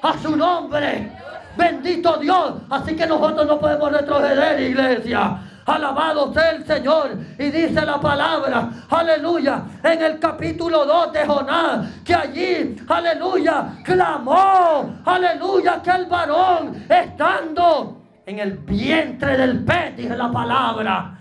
A 0.00 0.12
su 0.22 0.36
nombre. 0.36 1.17
Bendito 1.58 2.16
Dios. 2.18 2.54
Así 2.70 2.94
que 2.94 3.04
nosotros 3.04 3.44
no 3.46 3.58
podemos 3.58 3.90
retroceder, 3.90 4.60
iglesia. 4.60 5.40
Alabado 5.66 6.32
sea 6.32 6.52
el 6.52 6.64
Señor. 6.64 7.18
Y 7.36 7.50
dice 7.50 7.84
la 7.84 8.00
palabra, 8.00 8.70
aleluya, 8.88 9.62
en 9.82 10.00
el 10.00 10.18
capítulo 10.20 10.86
2 10.86 11.12
de 11.12 11.26
Jonás, 11.26 11.88
que 12.04 12.14
allí, 12.14 12.76
aleluya, 12.88 13.74
clamó, 13.84 15.00
aleluya, 15.04 15.82
que 15.82 15.90
el 15.90 16.06
varón 16.06 16.86
estando 16.88 18.02
en 18.24 18.38
el 18.38 18.52
vientre 18.58 19.36
del 19.36 19.64
pez, 19.64 19.96
dice 19.96 20.16
la 20.16 20.30
palabra. 20.30 21.18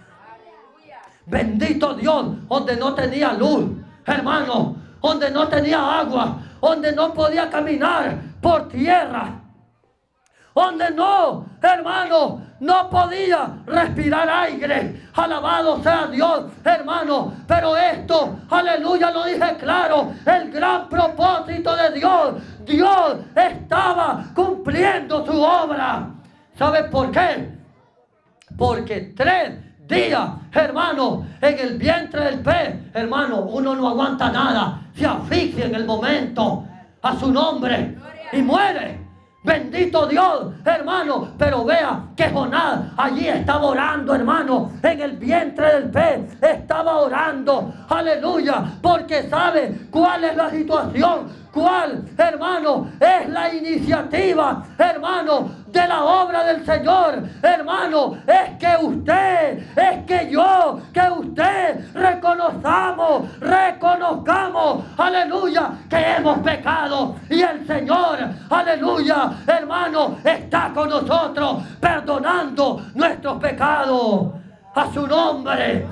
Bendito 1.25 1.95
Dios, 1.95 2.47
donde 2.47 2.77
no 2.77 2.93
tenía 2.93 3.33
luz, 3.33 3.65
hermano, 4.05 4.77
donde 5.01 5.31
no 5.31 5.47
tenía 5.47 5.99
agua, 5.99 6.37
donde 6.61 6.93
no 6.93 7.13
podía 7.13 7.49
caminar 7.49 8.17
por 8.39 8.69
tierra, 8.69 9.41
donde 10.57 10.89
no, 10.89 11.45
hermano, 11.61 12.41
no 12.59 12.89
podía 12.89 13.59
respirar 13.67 14.27
aire. 14.27 15.03
Alabado 15.13 15.83
sea 15.83 16.07
Dios, 16.07 16.45
hermano. 16.63 17.31
Pero 17.47 17.77
esto, 17.77 18.39
aleluya, 18.49 19.11
lo 19.11 19.25
dije 19.25 19.55
claro. 19.59 20.13
El 20.25 20.51
gran 20.51 20.89
propósito 20.89 21.75
de 21.75 21.91
Dios. 21.91 22.35
Dios 22.65 23.17
estaba 23.35 24.23
cumpliendo 24.33 25.23
su 25.27 25.39
obra. 25.39 26.09
¿Sabe 26.57 26.85
por 26.85 27.11
qué? 27.11 27.55
Porque 28.57 29.13
tres 29.15 29.59
días, 29.87 30.27
hermano, 30.53 31.27
en 31.39 31.59
el 31.59 31.77
vientre 31.77 32.23
del 32.25 32.39
pez, 32.39 32.75
hermano, 32.95 33.41
uno 33.41 33.75
no 33.75 33.89
aguanta 33.89 34.31
nada. 34.31 34.81
Se 34.95 35.05
asfixia 35.05 35.65
en 35.65 35.75
el 35.75 35.85
momento 35.85 36.65
a 37.03 37.15
su 37.15 37.31
nombre 37.31 37.95
y 38.33 38.41
muere. 38.41 39.06
Bendito 39.47 40.05
Dios, 40.07 40.51
hermano. 40.65 41.29
Pero 41.37 41.63
vea 41.63 42.03
que 42.17 42.29
Jonás 42.29 42.81
allí 42.97 43.29
estaba 43.29 43.63
orando, 43.67 44.13
hermano. 44.13 44.73
En 44.83 44.99
el 44.99 45.13
vientre 45.13 45.65
del 45.73 45.89
pez 45.89 46.43
estaba 46.43 46.97
orando. 46.97 47.73
Aleluya. 47.87 48.65
Porque 48.81 49.23
sabe 49.29 49.87
cuál 49.89 50.25
es 50.25 50.35
la 50.35 50.49
situación 50.49 51.46
hermano, 52.17 52.91
es 52.99 53.29
la 53.29 53.53
iniciativa, 53.53 54.63
hermano, 54.77 55.49
de 55.67 55.87
la 55.87 56.03
obra 56.03 56.43
del 56.43 56.65
Señor, 56.65 57.23
hermano, 57.41 58.17
es 58.25 58.57
que 58.57 58.85
usted, 58.85 59.59
es 59.75 60.05
que 60.05 60.29
yo, 60.31 60.79
que 60.93 61.09
usted 61.09 61.93
reconozcamos, 61.93 63.39
reconozcamos, 63.39 64.83
aleluya, 64.97 65.71
que 65.89 65.97
hemos 65.97 66.39
pecado. 66.39 67.15
Y 67.29 67.41
el 67.41 67.65
Señor, 67.67 68.19
aleluya, 68.49 69.31
hermano, 69.45 70.17
está 70.23 70.71
con 70.73 70.89
nosotros 70.89 71.63
perdonando 71.79 72.81
nuestros 72.93 73.39
pecados. 73.39 74.33
A 74.75 74.93
su 74.93 75.07
nombre. 75.07 75.87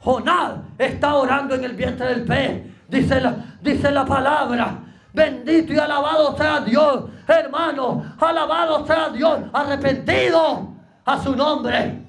Jonás 0.00 0.54
está 0.78 1.14
orando 1.14 1.54
en 1.54 1.62
el 1.62 1.74
vientre 1.74 2.06
del 2.08 2.24
pez, 2.24 2.75
dice 2.88 3.20
la, 3.20 3.36
dice 3.60 3.90
la 3.90 4.04
palabra. 4.04 4.78
Bendito 5.12 5.72
y 5.72 5.78
alabado 5.78 6.36
sea 6.36 6.60
Dios, 6.60 7.04
hermano, 7.26 8.04
alabado 8.20 8.86
sea 8.86 9.08
Dios, 9.08 9.40
arrepentido 9.52 10.74
a 11.06 11.22
su 11.22 11.34
nombre. 11.34 12.06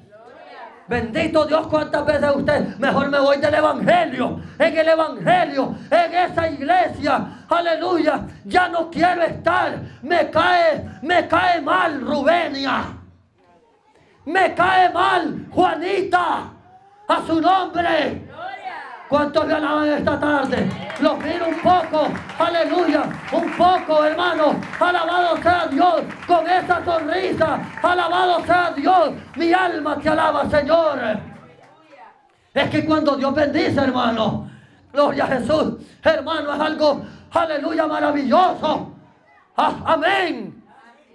Bendito 0.88 1.46
Dios, 1.46 1.68
cuántas 1.68 2.06
veces 2.06 2.30
usted, 2.36 2.78
mejor 2.78 3.10
me 3.10 3.20
voy 3.20 3.38
del 3.38 3.54
Evangelio, 3.54 4.42
en 4.58 4.78
el 4.78 4.90
Evangelio, 4.90 5.76
en 5.92 6.16
esa 6.16 6.50
iglesia, 6.50 7.46
aleluya, 7.50 8.22
ya 8.46 8.70
no 8.70 8.90
quiero 8.90 9.22
estar, 9.24 9.80
me 10.02 10.30
cae, 10.30 11.00
me 11.02 11.28
cae 11.28 11.62
mal 11.62 12.00
Rubenia, 12.02 12.86
me 14.26 14.54
cae 14.54 14.90
mal 14.92 15.46
Juanita, 15.52 16.52
a 17.08 17.26
su 17.26 17.42
nombre. 17.42 18.28
¿Cuántos 19.10 19.48
le 19.48 19.54
alaban 19.54 19.88
esta 19.88 20.20
tarde? 20.20 20.70
Los 21.00 21.18
miro 21.24 21.48
un 21.48 21.60
poco, 21.62 22.10
aleluya, 22.38 23.04
un 23.32 23.52
poco, 23.52 24.04
hermano. 24.04 24.60
Alabado 24.80 25.38
sea 25.42 25.68
Dios 25.68 26.02
con 26.26 26.46
esa 26.48 26.84
sonrisa. 26.84 27.60
Alabado 27.82 28.46
sea 28.46 28.74
Dios. 28.76 29.12
Mi 29.36 29.54
alma 29.54 29.98
te 29.98 30.10
alaba, 30.10 30.50
Señor. 30.50 31.00
Es 32.54 32.70
que 32.70 32.86
cuando 32.86 33.16
Dios 33.16 33.34
bendice, 33.34 33.80
hermano, 33.80 34.50
gloria 34.92 35.24
a 35.24 35.28
Jesús, 35.28 35.76
hermano, 36.04 36.54
es 36.54 36.60
algo, 36.60 37.06
aleluya, 37.32 37.88
maravilloso. 37.88 38.92
Ah, 39.56 39.74
amén. 39.86 40.64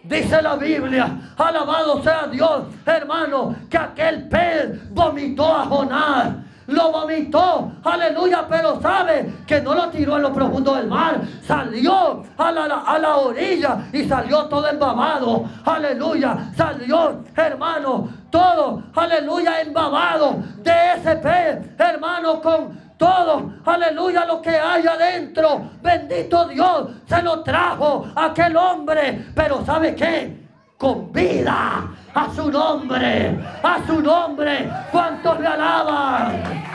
Dice 0.05 0.41
la 0.41 0.57
Biblia, 0.57 1.35
alabado 1.37 2.03
sea 2.03 2.27
Dios, 2.27 2.65
hermano, 2.87 3.55
que 3.69 3.77
aquel 3.77 4.29
pez 4.29 4.93
vomitó 4.93 5.55
a 5.55 5.67
Jonás 5.67 6.42
lo 6.67 6.93
vomitó, 6.93 7.73
aleluya, 7.85 8.47
pero 8.49 8.81
sabe 8.81 9.33
que 9.47 9.61
no 9.61 9.75
lo 9.75 9.89
tiró 9.89 10.17
en 10.17 10.23
lo 10.23 10.33
profundo 10.33 10.75
del 10.75 10.87
mar, 10.87 11.21
salió 11.47 12.23
a 12.37 12.53
la, 12.53 12.65
a 12.65 12.99
la 12.99 13.17
orilla 13.17 13.89
y 13.93 14.05
salió 14.05 14.45
todo 14.47 14.69
embabado, 14.69 15.45
aleluya, 15.65 16.53
salió, 16.57 17.25
hermano, 17.37 18.09
todo, 18.31 18.83
aleluya, 18.95 19.61
embabado 19.61 20.43
de 20.59 20.73
ese 20.97 21.17
pez, 21.17 21.59
hermano, 21.79 22.41
con 22.41 22.81
todo, 22.97 23.55
aleluya, 23.65 24.25
lo 24.25 24.41
que 24.41 24.57
hay 24.57 24.87
adentro, 24.87 25.71
bendito 25.83 26.47
Dios, 26.47 26.91
se 27.07 27.21
lo 27.23 27.43
trajo 27.43 28.07
aquel 28.15 28.57
hombre, 28.57 29.27
pero 29.35 29.65
¿sabe 29.65 29.95
qué? 29.95 30.41
Con 30.79 31.13
vida, 31.13 31.91
a 32.15 32.31
su 32.35 32.51
nombre, 32.51 33.39
a 33.63 33.87
su 33.87 34.01
nombre. 34.01 34.71
¿Cuántos 34.91 35.41
le 35.41 35.47
alaban? 35.47 36.73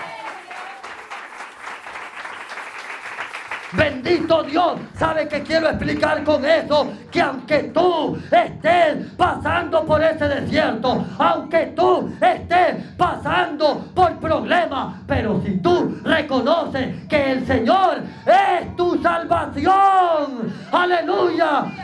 Bendito 3.74 4.44
Dios. 4.44 4.80
¿Sabe 4.98 5.28
qué 5.28 5.44
quiero 5.44 5.68
explicar 5.68 6.24
con 6.24 6.44
eso? 6.46 6.92
Que 7.12 7.22
aunque 7.22 7.64
tú 7.74 8.18
estés 8.32 9.06
pasando 9.18 9.86
por 9.86 10.02
ese 10.02 10.28
desierto, 10.28 11.06
aunque 11.20 11.74
tú 11.76 12.12
estés 12.22 12.84
pasando 12.98 13.86
por 13.94 14.16
problemas, 14.20 14.96
pero 15.06 15.42
si 15.46 15.58
tú 15.58 16.00
reconoces 16.04 17.04
que 17.08 17.34
el 17.34 17.46
Señor 17.46 18.04
es 18.26 18.76
tu 18.78 19.02
salvación, 19.02 19.74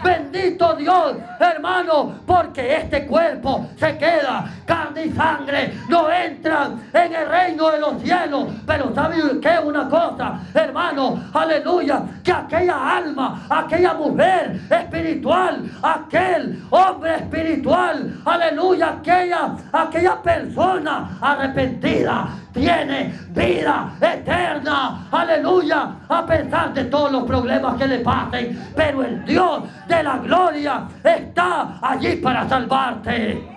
bendito 0.04 0.76
Dios, 0.76 1.18
hermano, 1.40 2.20
porque 2.26 2.78
este 2.78 3.06
cuerpo 3.06 3.68
se 3.78 3.98
queda, 3.98 4.46
carne 4.66 5.06
y 5.06 5.12
sangre 5.12 5.74
no 5.90 6.12
entran 6.12 6.82
en 6.94 7.16
el 7.16 7.30
reino 7.30 7.72
de 7.72 7.80
los 7.80 8.02
cielos, 8.02 8.48
pero 8.66 8.94
¿sabe 8.94 9.16
qué? 9.42 9.60
Una 9.64 9.88
cosa, 9.90 10.40
hermano, 10.54 11.24
aleluya 11.34 12.04
que 12.24 12.32
aquella 12.32 12.98
alma, 12.98 13.46
aquella 13.50 13.94
mujer 13.94 14.60
espiritual, 14.70 15.64
aquel 15.82 16.64
hombre 16.70 17.16
espiritual, 17.16 18.22
aleluya, 18.26 18.98
aquella, 19.00 19.56
aquella 19.72 20.22
persona 20.22 21.18
arrepentida 21.22 22.43
tiene 22.54 23.14
vida 23.30 23.94
eterna, 24.00 25.08
aleluya, 25.12 25.96
a 26.08 26.26
pesar 26.26 26.74
de 26.74 26.86
todos 26.86 27.12
los 27.12 27.24
problemas 27.24 27.76
que 27.78 27.88
le 27.88 28.00
pasen, 28.00 28.72
pero 28.76 29.04
el 29.04 29.26
Dios 29.26 29.64
de 29.88 30.04
la 30.04 30.18
gloria 30.18 30.88
está 31.04 31.80
allí 31.82 32.18
para 32.18 32.48
salvarte. 32.48 33.50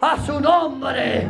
A 0.00 0.16
su 0.24 0.40
nombre. 0.40 1.28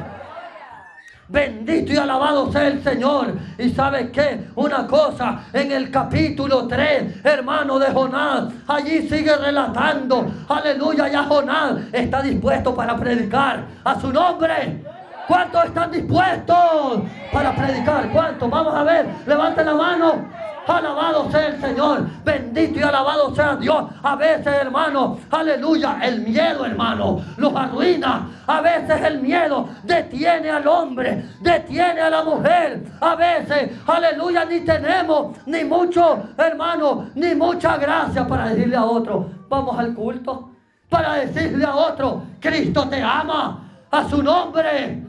Bendito 1.28 1.92
y 1.92 1.96
alabado 1.96 2.50
sea 2.50 2.68
el 2.68 2.82
Señor. 2.82 3.34
Y 3.58 3.70
sabes 3.70 4.11
qué? 4.11 4.48
Una 4.56 4.87
cosa, 4.87 5.44
en 5.52 5.72
el 5.72 5.90
capítulo 5.90 6.66
3, 6.66 7.24
hermano 7.24 7.78
de 7.78 7.87
Jonás, 7.92 8.52
allí 8.66 9.08
sigue 9.08 9.37
relatando, 9.37 10.30
aleluya, 10.48 11.08
ya 11.08 11.24
Jonás 11.24 11.80
está 11.92 12.22
dispuesto 12.22 12.74
para 12.74 12.96
predicar 12.96 13.64
a 13.84 14.00
su 14.00 14.12
nombre. 14.12 14.82
¿Cuántos 15.29 15.67
están 15.67 15.93
dispuestos 15.93 17.03
para 17.31 17.55
predicar? 17.55 18.11
¿Cuántos? 18.11 18.49
Vamos 18.49 18.75
a 18.75 18.83
ver, 18.83 19.07
levanten 19.27 19.67
la 19.67 19.75
mano. 19.75 20.25
Alabado 20.67 21.31
sea 21.31 21.49
el 21.49 21.61
Señor. 21.61 22.07
Bendito 22.25 22.79
y 22.79 22.83
alabado 22.83 23.35
sea 23.35 23.57
Dios. 23.57 23.85
A 24.03 24.17
veces, 24.17 24.47
hermano, 24.47 25.19
aleluya, 25.31 25.99
el 26.03 26.23
miedo, 26.23 26.64
hermano, 26.64 27.23
los 27.37 27.55
arruina. 27.55 28.31
A 28.47 28.61
veces 28.62 29.03
el 29.03 29.21
miedo 29.21 29.69
detiene 29.83 30.51
al 30.51 30.67
hombre, 30.67 31.25
detiene 31.41 32.01
a 32.01 32.09
la 32.09 32.25
mujer. 32.25 32.85
A 33.01 33.14
veces, 33.14 33.73
aleluya, 33.87 34.47
ni 34.47 34.61
tenemos 34.61 35.37
ni 35.45 35.62
mucho, 35.64 36.31
hermano, 36.38 37.11
ni 37.14 37.35
mucha 37.35 37.77
gracia 37.77 38.27
para 38.27 38.49
decirle 38.49 38.77
a 38.77 38.85
otro, 38.85 39.29
vamos 39.49 39.79
al 39.79 39.95
culto. 39.95 40.51
Para 40.88 41.14
decirle 41.14 41.67
a 41.67 41.75
otro, 41.75 42.23
Cristo 42.41 42.88
te 42.88 43.03
ama. 43.03 43.64
A 43.91 44.07
su 44.07 44.23
nombre. 44.23 45.08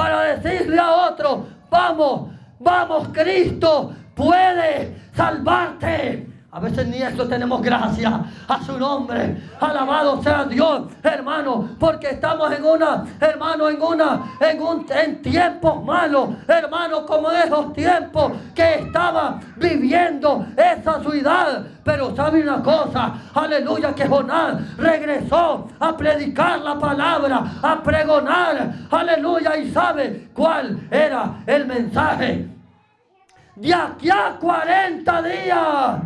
Para 0.00 0.34
decirle 0.34 0.78
a 0.80 1.10
otro, 1.10 1.46
vamos, 1.68 2.30
vamos, 2.58 3.08
Cristo 3.08 3.94
puede 4.14 4.96
salvarte. 5.14 6.26
A 6.52 6.58
veces 6.58 6.88
ni 6.88 7.00
eso 7.00 7.28
tenemos 7.28 7.62
gracia 7.62 8.24
a 8.48 8.62
su 8.64 8.76
nombre. 8.76 9.40
Alabado 9.60 10.20
sea 10.20 10.44
Dios, 10.44 10.82
hermano, 11.00 11.76
porque 11.78 12.10
estamos 12.10 12.50
en 12.52 12.64
una, 12.64 13.04
hermano, 13.20 13.68
en 13.68 13.80
una, 13.80 14.32
en 14.40 14.60
un 14.60 14.84
en 14.90 15.22
tiempos 15.22 15.84
malos, 15.84 16.30
hermano, 16.48 17.06
como 17.06 17.30
esos 17.30 17.72
tiempos 17.72 18.32
que 18.52 18.80
estaba 18.80 19.38
viviendo 19.56 20.44
esa 20.56 21.00
ciudad. 21.00 21.66
Pero 21.84 22.16
sabe 22.16 22.42
una 22.42 22.60
cosa, 22.60 23.14
aleluya, 23.32 23.94
que 23.94 24.08
Jonás 24.08 24.76
regresó 24.76 25.68
a 25.78 25.96
predicar 25.96 26.58
la 26.60 26.76
palabra, 26.76 27.44
a 27.62 27.80
pregonar, 27.80 28.72
aleluya, 28.90 29.56
y 29.56 29.70
sabe 29.70 30.30
cuál 30.34 30.80
era 30.90 31.42
el 31.46 31.66
mensaje 31.66 32.50
de 33.60 33.74
aquí 33.74 34.08
a 34.10 34.36
40 34.40 35.22
días, 35.22 36.00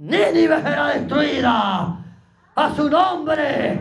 Nínive 0.00 0.62
será 0.62 0.86
destruida. 0.94 1.96
A 2.56 2.74
su 2.74 2.88
nombre. 2.88 3.78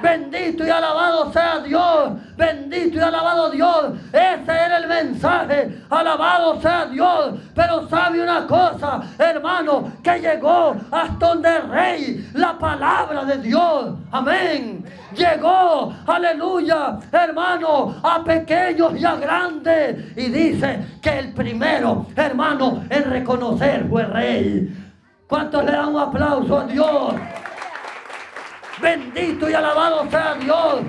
Bendito 0.00 0.64
y 0.64 0.70
alabado 0.70 1.30
sea 1.30 1.58
Dios. 1.58 2.12
Bendito 2.38 2.96
y 2.96 3.00
alabado 3.00 3.50
Dios. 3.50 3.92
Ese 4.10 4.50
era 4.50 4.78
el 4.78 4.88
mensaje. 4.88 5.82
Alabado 5.90 6.58
sea 6.62 6.86
Dios. 6.86 7.34
Pero 7.54 7.86
sabe 7.88 8.22
una 8.22 8.46
cosa, 8.46 9.02
hermano, 9.18 9.92
que 10.02 10.18
llegó 10.18 10.74
hasta 10.90 11.26
donde 11.26 11.56
el 11.56 11.68
rey 11.68 12.30
la 12.32 12.58
palabra 12.58 13.26
de 13.26 13.36
Dios. 13.36 13.94
Amén. 14.10 14.84
Llegó, 15.14 15.92
aleluya, 16.06 16.98
hermano, 17.12 17.94
a 18.02 18.24
pequeños 18.24 18.98
y 18.98 19.04
a 19.04 19.16
grandes. 19.16 20.16
Y 20.16 20.30
dice 20.30 20.98
que 21.02 21.18
el 21.18 21.34
primero, 21.34 22.06
hermano, 22.16 22.84
en 22.88 23.04
reconocer 23.04 23.86
fue 23.90 24.04
rey. 24.06 24.87
¿Cuántos 25.28 25.62
le 25.62 25.72
dan 25.72 25.94
un 25.94 26.00
aplauso 26.00 26.58
a 26.58 26.64
Dios? 26.64 27.14
Bendito 28.80 29.50
y 29.50 29.52
alabado 29.52 30.08
sea 30.08 30.34
Dios. 30.34 30.80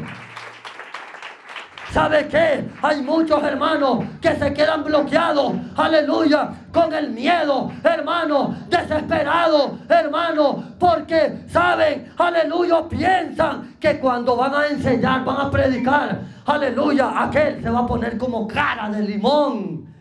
¿Sabe 1.92 2.28
qué? 2.28 2.70
Hay 2.82 3.02
muchos 3.02 3.44
hermanos 3.44 4.06
que 4.22 4.36
se 4.36 4.54
quedan 4.54 4.84
bloqueados, 4.84 5.54
aleluya, 5.76 6.52
con 6.72 6.94
el 6.94 7.10
miedo, 7.10 7.72
hermano, 7.84 8.56
desesperados, 8.70 9.72
hermano, 9.90 10.76
porque 10.80 11.46
saben, 11.50 12.14
aleluya, 12.18 12.88
piensan 12.88 13.76
que 13.80 14.00
cuando 14.00 14.38
van 14.38 14.54
a 14.54 14.68
enseñar, 14.68 15.26
van 15.26 15.48
a 15.48 15.52
predicar, 15.52 16.22
aleluya, 16.46 17.24
aquel 17.24 17.62
se 17.62 17.70
va 17.70 17.80
a 17.80 17.88
poner 17.88 18.18
como 18.18 18.48
cara 18.48 18.88
de 18.90 19.02
limón 19.02 19.92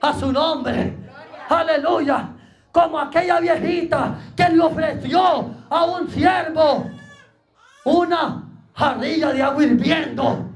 a 0.00 0.14
su 0.14 0.32
nombre, 0.32 0.96
aleluya, 1.48 2.28
como 2.72 2.98
aquella 2.98 3.38
viejita 3.38 4.14
que 4.34 4.48
le 4.48 4.60
ofreció 4.60 5.50
a 5.70 5.84
un 5.84 6.08
siervo 6.08 6.90
una 7.84 8.42
jarrilla 8.74 9.32
de 9.32 9.42
agua 9.42 9.64
hirviendo. 9.64 10.48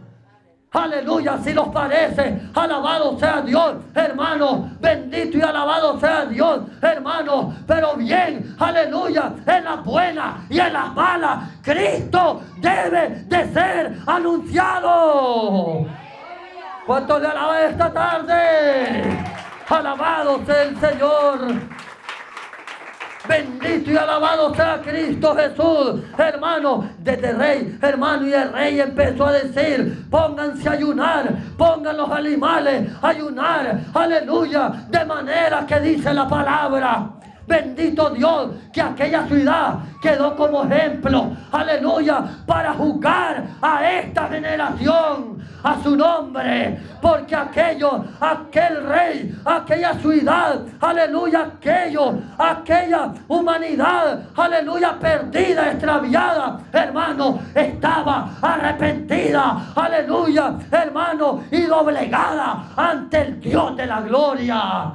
Aleluya, 0.73 1.39
si 1.43 1.55
los 1.55 1.69
parece, 1.69 2.39
alabado 2.55 3.19
sea 3.19 3.41
Dios, 3.41 3.77
hermano, 3.95 4.71
bendito 4.79 5.39
y 5.39 5.41
alabado 5.41 5.99
sea 5.99 6.27
Dios, 6.27 6.61
hermano, 6.83 7.55
pero 7.67 7.95
bien, 7.95 8.55
aleluya, 8.59 9.33
en 9.47 9.65
las 9.65 9.83
buenas 9.85 10.51
y 10.51 10.59
en 10.59 10.73
las 10.73 10.93
malas, 10.93 11.39
Cristo 11.63 12.43
debe 12.59 13.25
de 13.27 13.53
ser 13.55 13.99
anunciado. 14.07 15.87
¿Cuánto 16.85 17.19
le 17.21 17.27
alaba 17.27 17.63
esta 17.63 17.93
tarde? 17.93 19.03
Alabado 19.69 20.41
sea 20.45 20.63
el 20.63 20.79
Señor. 20.79 21.87
Bendito 23.29 23.91
y 23.91 23.97
alabado 23.97 24.55
sea 24.55 24.81
Cristo 24.83 25.35
Jesús. 25.35 26.03
Hermano, 26.17 26.89
desde 26.99 27.33
rey, 27.33 27.79
hermano, 27.83 28.27
y 28.27 28.33
el 28.33 28.53
rey 28.53 28.81
empezó 28.81 29.27
a 29.27 29.33
decir, 29.33 30.07
pónganse 30.11 30.69
a 30.69 30.73
ayunar, 30.73 31.35
pongan 31.57 31.97
los 31.97 32.11
animales 32.11 32.91
a 33.03 33.09
ayunar. 33.09 33.81
Aleluya. 33.95 34.87
De 34.89 35.05
manera 35.05 35.67
que 35.67 35.81
dice 35.81 36.13
la 36.15 36.29
palabra. 36.29 37.16
Bendito 37.47 38.11
Dios, 38.11 38.51
que 38.73 38.83
aquella 38.83 39.27
ciudad 39.27 39.79
quedó 40.03 40.35
como 40.35 40.65
ejemplo, 40.65 41.37
aleluya, 41.53 42.25
para 42.45 42.75
juzgar 42.75 43.45
a 43.63 43.91
esta 43.91 44.27
generación 44.29 45.37
a 45.63 45.83
su 45.83 45.97
nombre, 45.97 46.79
porque 47.01 47.35
aquello, 47.35 48.05
aquel 48.21 48.85
rey, 48.87 49.37
aquella 49.45 49.95
ciudad, 49.95 50.61
aleluya, 50.81 51.53
aquello, 51.55 52.19
aquella 52.39 53.13
humanidad, 53.29 54.23
aleluya, 54.37 54.97
perdida, 54.99 55.73
extraviada, 55.73 56.59
hermano, 56.73 57.41
estaba 57.55 58.31
arrepentida, 58.43 59.73
aleluya, 59.75 60.57
hermano, 60.71 61.43
y 61.51 61.63
doblegada 61.63 62.65
ante 62.77 63.23
el 63.23 63.41
Dios 63.41 63.77
de 63.77 63.87
la 63.87 64.01
gloria. 64.01 64.93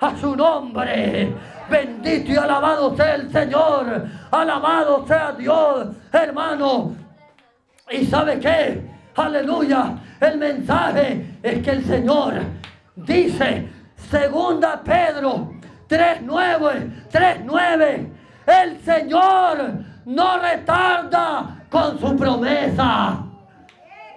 A 0.00 0.16
su 0.20 0.36
nombre. 0.36 1.32
Bendito 1.70 2.32
y 2.32 2.36
alabado 2.36 2.96
sea 2.96 3.14
el 3.14 3.32
Señor. 3.32 4.06
Alabado 4.30 5.06
sea 5.06 5.32
Dios, 5.32 5.88
hermano. 6.12 6.94
¿Y 7.90 8.04
sabe 8.06 8.38
qué? 8.38 8.82
Aleluya. 9.16 9.96
El 10.20 10.38
mensaje 10.38 11.38
es 11.42 11.62
que 11.62 11.70
el 11.70 11.84
Señor 11.84 12.34
dice, 12.96 13.68
segunda 14.10 14.82
Pedro 14.82 15.52
3.9, 15.88 17.10
3.9, 17.10 18.08
el 18.46 18.80
Señor 18.80 19.74
no 20.06 20.38
retarda 20.38 21.62
con 21.70 21.98
su 21.98 22.16
promesa. 22.16 23.20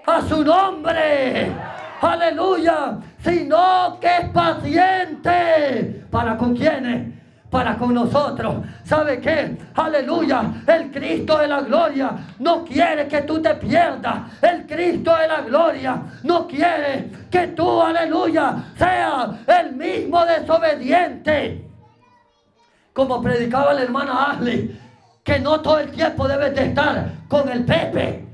A 0.05 0.21
su 0.21 0.43
nombre. 0.43 1.51
Aleluya. 1.99 2.97
Sino 3.23 3.97
que 3.99 4.07
es 4.07 4.29
paciente. 4.29 6.05
¿Para 6.09 6.37
con 6.37 6.55
quienes? 6.55 7.16
Para 7.49 7.77
con 7.77 7.93
nosotros. 7.93 8.55
¿Sabe 8.83 9.19
qué? 9.19 9.57
Aleluya. 9.75 10.43
El 10.67 10.91
Cristo 10.91 11.37
de 11.37 11.47
la 11.47 11.61
gloria 11.61 12.11
no 12.39 12.63
quiere 12.63 13.07
que 13.07 13.21
tú 13.21 13.41
te 13.41 13.53
pierdas. 13.55 14.41
El 14.41 14.65
Cristo 14.65 15.15
de 15.15 15.27
la 15.27 15.41
gloria 15.41 16.01
no 16.23 16.47
quiere 16.47 17.09
que 17.31 17.47
tú, 17.47 17.81
aleluya, 17.81 18.55
seas 18.77 19.29
el 19.47 19.73
mismo 19.73 20.25
desobediente. 20.25 21.65
Como 22.93 23.21
predicaba 23.21 23.73
la 23.73 23.83
hermana 23.83 24.31
Ashley, 24.31 24.79
que 25.23 25.39
no 25.39 25.61
todo 25.61 25.79
el 25.79 25.91
tiempo 25.91 26.27
debes 26.27 26.55
de 26.55 26.65
estar 26.65 27.11
con 27.27 27.47
el 27.49 27.63
Pepe. 27.63 28.25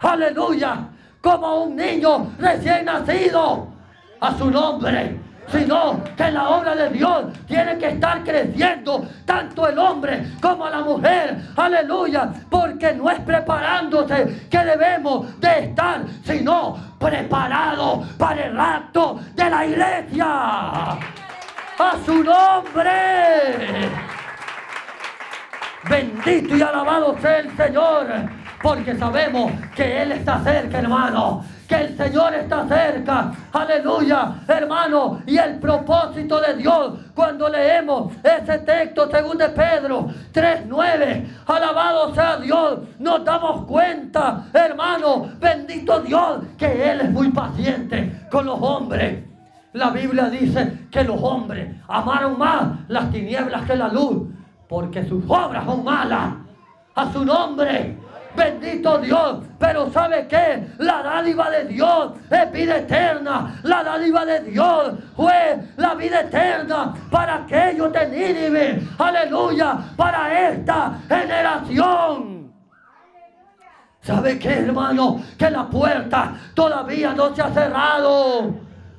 Aleluya. 0.00 0.88
Como 1.20 1.64
un 1.64 1.76
niño 1.76 2.32
recién 2.38 2.84
nacido. 2.84 3.68
A 4.20 4.36
su 4.36 4.50
nombre 4.50 5.29
sino 5.50 6.02
que 6.16 6.30
la 6.30 6.48
obra 6.48 6.74
de 6.74 6.90
Dios 6.90 7.24
tiene 7.46 7.76
que 7.78 7.88
estar 7.88 8.22
creciendo, 8.22 9.06
tanto 9.24 9.68
el 9.68 9.78
hombre 9.78 10.24
como 10.40 10.68
la 10.68 10.80
mujer, 10.80 11.36
aleluya, 11.56 12.30
porque 12.48 12.92
no 12.94 13.10
es 13.10 13.20
preparándose 13.20 14.46
que 14.50 14.58
debemos 14.58 15.40
de 15.40 15.64
estar, 15.66 16.02
sino 16.24 16.76
preparados 16.98 18.06
para 18.16 18.46
el 18.46 18.56
rapto 18.56 19.20
de 19.34 19.50
la 19.50 19.66
iglesia. 19.66 20.26
A 21.78 21.96
su 22.04 22.22
nombre. 22.22 23.88
Bendito 25.88 26.56
y 26.56 26.62
alabado 26.62 27.16
sea 27.20 27.38
el 27.38 27.56
Señor, 27.56 28.06
porque 28.62 28.94
sabemos 28.96 29.50
que 29.74 30.02
Él 30.02 30.12
está 30.12 30.40
cerca, 30.44 30.78
hermano 30.78 31.42
que 31.70 31.76
el 31.76 31.96
Señor 31.96 32.34
está 32.34 32.66
cerca. 32.66 33.30
Aleluya, 33.52 34.42
hermano. 34.48 35.22
Y 35.24 35.38
el 35.38 35.60
propósito 35.60 36.40
de 36.40 36.54
Dios, 36.54 36.94
cuando 37.14 37.48
leemos 37.48 38.12
ese 38.24 38.58
texto, 38.58 39.08
según 39.08 39.38
de 39.38 39.50
Pedro 39.50 40.08
3.9, 40.32 41.26
alabado 41.46 42.12
sea 42.12 42.38
Dios, 42.38 42.80
nos 42.98 43.24
damos 43.24 43.66
cuenta, 43.66 44.46
hermano, 44.52 45.30
bendito 45.38 46.00
Dios, 46.00 46.40
que 46.58 46.90
Él 46.90 47.02
es 47.02 47.10
muy 47.12 47.28
paciente 47.30 48.26
con 48.32 48.46
los 48.46 48.60
hombres. 48.60 49.22
La 49.72 49.90
Biblia 49.90 50.28
dice 50.28 50.88
que 50.90 51.04
los 51.04 51.22
hombres 51.22 51.72
amaron 51.86 52.36
más 52.36 52.80
las 52.88 53.12
tinieblas 53.12 53.64
que 53.64 53.76
la 53.76 53.86
luz, 53.86 54.26
porque 54.68 55.04
sus 55.06 55.22
obras 55.28 55.64
son 55.64 55.84
malas. 55.84 56.34
A 56.96 57.12
su 57.12 57.24
nombre. 57.24 57.96
Bendito 58.36 58.98
Dios. 58.98 59.44
Pero 59.58 59.90
¿sabe 59.90 60.26
qué? 60.28 60.68
La 60.78 61.02
dádiva 61.02 61.50
de 61.50 61.64
Dios 61.64 62.12
es 62.30 62.52
vida 62.52 62.78
eterna. 62.78 63.60
La 63.62 63.82
dádiva 63.82 64.24
de 64.24 64.40
Dios 64.40 64.94
fue 65.16 65.58
la 65.76 65.94
vida 65.94 66.20
eterna 66.20 66.94
para 67.10 67.36
aquellos 67.36 67.92
de 67.92 68.08
Nínive. 68.08 68.82
Aleluya. 68.98 69.78
Para 69.96 70.50
esta 70.50 70.98
generación. 71.08 72.52
¿Sabe 74.02 74.38
qué, 74.38 74.60
hermano? 74.60 75.22
Que 75.36 75.50
la 75.50 75.68
puerta 75.68 76.32
todavía 76.54 77.12
no 77.12 77.34
se 77.34 77.42
ha 77.42 77.50
cerrado. 77.50 78.54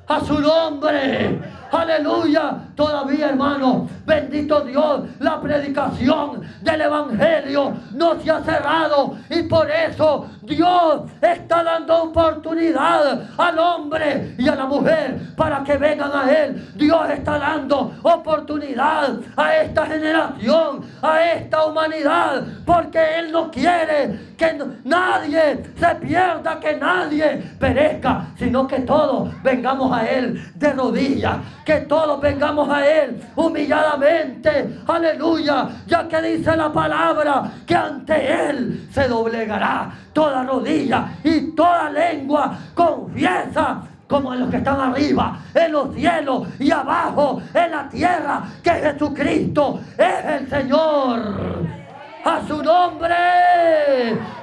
A 0.08 0.20
su 0.20 0.39
nombre. 0.39 1.39
Aleluya. 1.72 2.71
Todavía, 2.76 3.30
hermano, 3.30 3.88
bendito 4.06 4.62
Dios, 4.62 5.02
la 5.20 5.42
predicación 5.42 6.42
del 6.62 6.82
Evangelio 6.82 7.74
no 7.94 8.20
se 8.20 8.32
ha 8.32 8.42
cerrado. 8.42 9.18
Y 9.30 9.44
por 9.44 9.70
eso 9.70 10.30
Dios 10.44 11.04
está 11.22 11.64
dando 11.64 12.04
oportunidad 12.04 13.30
al 13.38 13.60
hombre 13.60 14.36
y 14.38 14.48
a 14.48 14.56
la 14.56 14.66
mujer 14.66 15.20
para 15.36 15.64
que 15.64 15.78
vengan 15.78 16.12
a 16.14 16.32
Él. 16.32 16.72
Dios 16.76 17.10
está 17.10 17.38
dando 17.38 17.94
oportunidad 18.04 19.20
a 19.36 19.56
esta 19.58 19.86
generación, 19.86 20.82
a 21.02 21.24
esta 21.24 21.66
humanidad, 21.66 22.44
porque 22.66 23.00
Él 23.20 23.32
no 23.32 23.52
quiere 23.52 24.32
que 24.38 24.60
nadie 24.84 25.64
se 25.78 25.96
pierda, 25.96 26.60
que 26.60 26.76
nadie 26.78 27.44
perezca, 27.60 28.28
sino 28.38 28.68
que 28.68 28.80
todos 28.80 29.30
vengamos 29.44 29.92
a 29.92 30.06
Él 30.10 30.42
de 30.56 30.74
rodillas 30.74 31.38
que 31.66 31.82
todos 31.82 32.20
vengamos 32.22 32.61
a 32.69 32.86
Él 32.86 33.21
humilladamente, 33.36 34.80
aleluya, 34.88 35.69
ya 35.88 36.08
que 36.08 36.21
dice 36.21 36.56
la 36.56 36.71
palabra 36.71 37.43
que 37.65 37.76
ante 37.76 38.50
Él 38.50 38.88
se 38.91 39.08
doblegará 39.08 39.91
toda 40.13 40.43
rodilla 40.43 41.13
y 41.24 41.56
toda 41.56 41.89
lengua 41.89 42.58
confiesa 42.74 43.82
como 44.08 44.34
en 44.34 44.41
los 44.41 44.50
que 44.50 44.58
están 44.58 44.80
arriba, 44.80 45.39
en 45.54 45.71
los 45.71 45.95
cielos 45.95 46.45
y 46.60 46.69
abajo, 46.69 47.41
en 47.54 47.71
la 47.71 47.88
tierra, 47.88 48.43
que 48.62 48.71
Jesucristo 48.71 49.80
es 49.97 50.26
el 50.26 50.50
Señor. 50.50 51.82
A 52.24 52.39
su 52.47 52.62
nombre. 52.62 53.15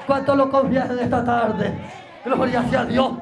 ¿Cuánto 0.06 0.34
lo 0.34 0.50
confiesan 0.50 0.98
esta 0.98 1.22
tarde? 1.22 1.78
Gloria 2.24 2.64
sea 2.70 2.84
Dios. 2.86 3.12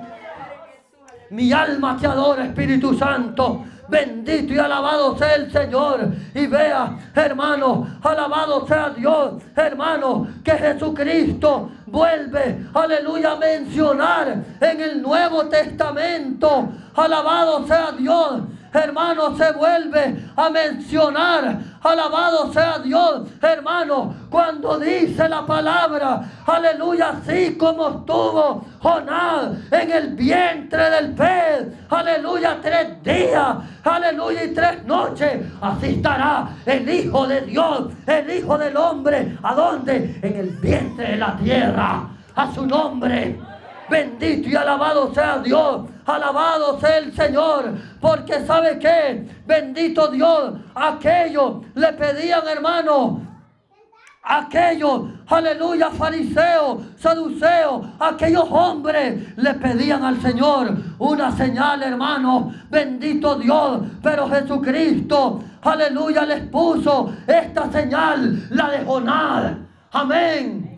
Mi 1.30 1.52
alma 1.52 1.96
te 1.98 2.06
adora, 2.06 2.46
Espíritu 2.46 2.96
Santo. 2.96 3.64
Bendito 3.88 4.52
y 4.52 4.58
alabado 4.58 5.16
sea 5.16 5.34
el 5.34 5.52
Señor. 5.52 6.08
Y 6.34 6.46
vea, 6.46 6.98
hermano, 7.14 7.98
alabado 8.02 8.66
sea 8.66 8.90
Dios, 8.90 9.42
hermano, 9.54 10.26
que 10.42 10.52
Jesucristo 10.52 11.70
vuelve, 11.86 12.66
aleluya, 12.74 13.32
a 13.32 13.36
mencionar 13.36 14.44
en 14.60 14.80
el 14.80 15.02
Nuevo 15.02 15.46
Testamento. 15.46 16.68
Alabado 16.94 17.66
sea 17.66 17.92
Dios 17.92 18.42
hermano, 18.76 19.36
se 19.36 19.52
vuelve 19.52 20.24
a 20.36 20.50
mencionar. 20.50 21.58
Alabado 21.82 22.52
sea 22.52 22.78
Dios, 22.80 23.28
hermano, 23.40 24.14
cuando 24.28 24.78
dice 24.78 25.28
la 25.28 25.46
palabra, 25.46 26.22
aleluya, 26.44 27.10
así 27.10 27.56
como 27.56 27.88
estuvo 27.88 28.66
Jonás 28.80 29.52
en 29.70 29.90
el 29.92 30.14
vientre 30.14 30.90
del 30.90 31.14
pez, 31.14 31.68
aleluya, 31.88 32.58
tres 32.60 33.02
días, 33.04 33.56
aleluya, 33.84 34.44
y 34.44 34.54
tres 34.54 34.84
noches, 34.84 35.46
así 35.60 35.86
estará 35.86 36.48
el 36.66 36.88
Hijo 36.88 37.26
de 37.28 37.42
Dios, 37.42 37.92
el 38.06 38.30
Hijo 38.30 38.58
del 38.58 38.76
hombre, 38.76 39.38
¿a 39.42 39.54
dónde? 39.54 40.18
En 40.22 40.36
el 40.36 40.50
vientre 40.56 41.12
de 41.12 41.16
la 41.18 41.36
tierra, 41.36 42.08
a 42.34 42.52
su 42.52 42.66
nombre. 42.66 43.38
Bendito 43.88 44.48
y 44.48 44.56
alabado 44.56 45.12
sea 45.14 45.38
Dios. 45.38 45.88
Alabado 46.04 46.80
sea 46.80 46.98
el 46.98 47.14
Señor. 47.14 47.72
Porque 48.00 48.44
sabe 48.46 48.78
que, 48.78 49.28
bendito 49.46 50.08
Dios, 50.08 50.54
aquellos 50.74 51.64
le 51.74 51.92
pedían, 51.92 52.46
hermano, 52.48 53.20
aquellos, 54.26 55.02
aleluya, 55.28 55.90
fariseos, 55.90 56.82
saduceos, 56.96 57.86
aquellos 58.00 58.46
hombres 58.50 59.36
le 59.36 59.54
pedían 59.54 60.04
al 60.04 60.20
Señor 60.20 60.76
una 60.98 61.30
señal, 61.30 61.82
hermano, 61.82 62.52
bendito 62.68 63.36
Dios, 63.36 63.82
pero 64.02 64.28
Jesucristo, 64.28 65.40
aleluya, 65.62 66.24
les 66.26 66.42
puso 66.48 67.12
esta 67.26 67.70
señal, 67.70 68.48
la 68.50 68.70
de 68.70 68.84
Jonás. 68.84 69.52
Amén 69.92 70.75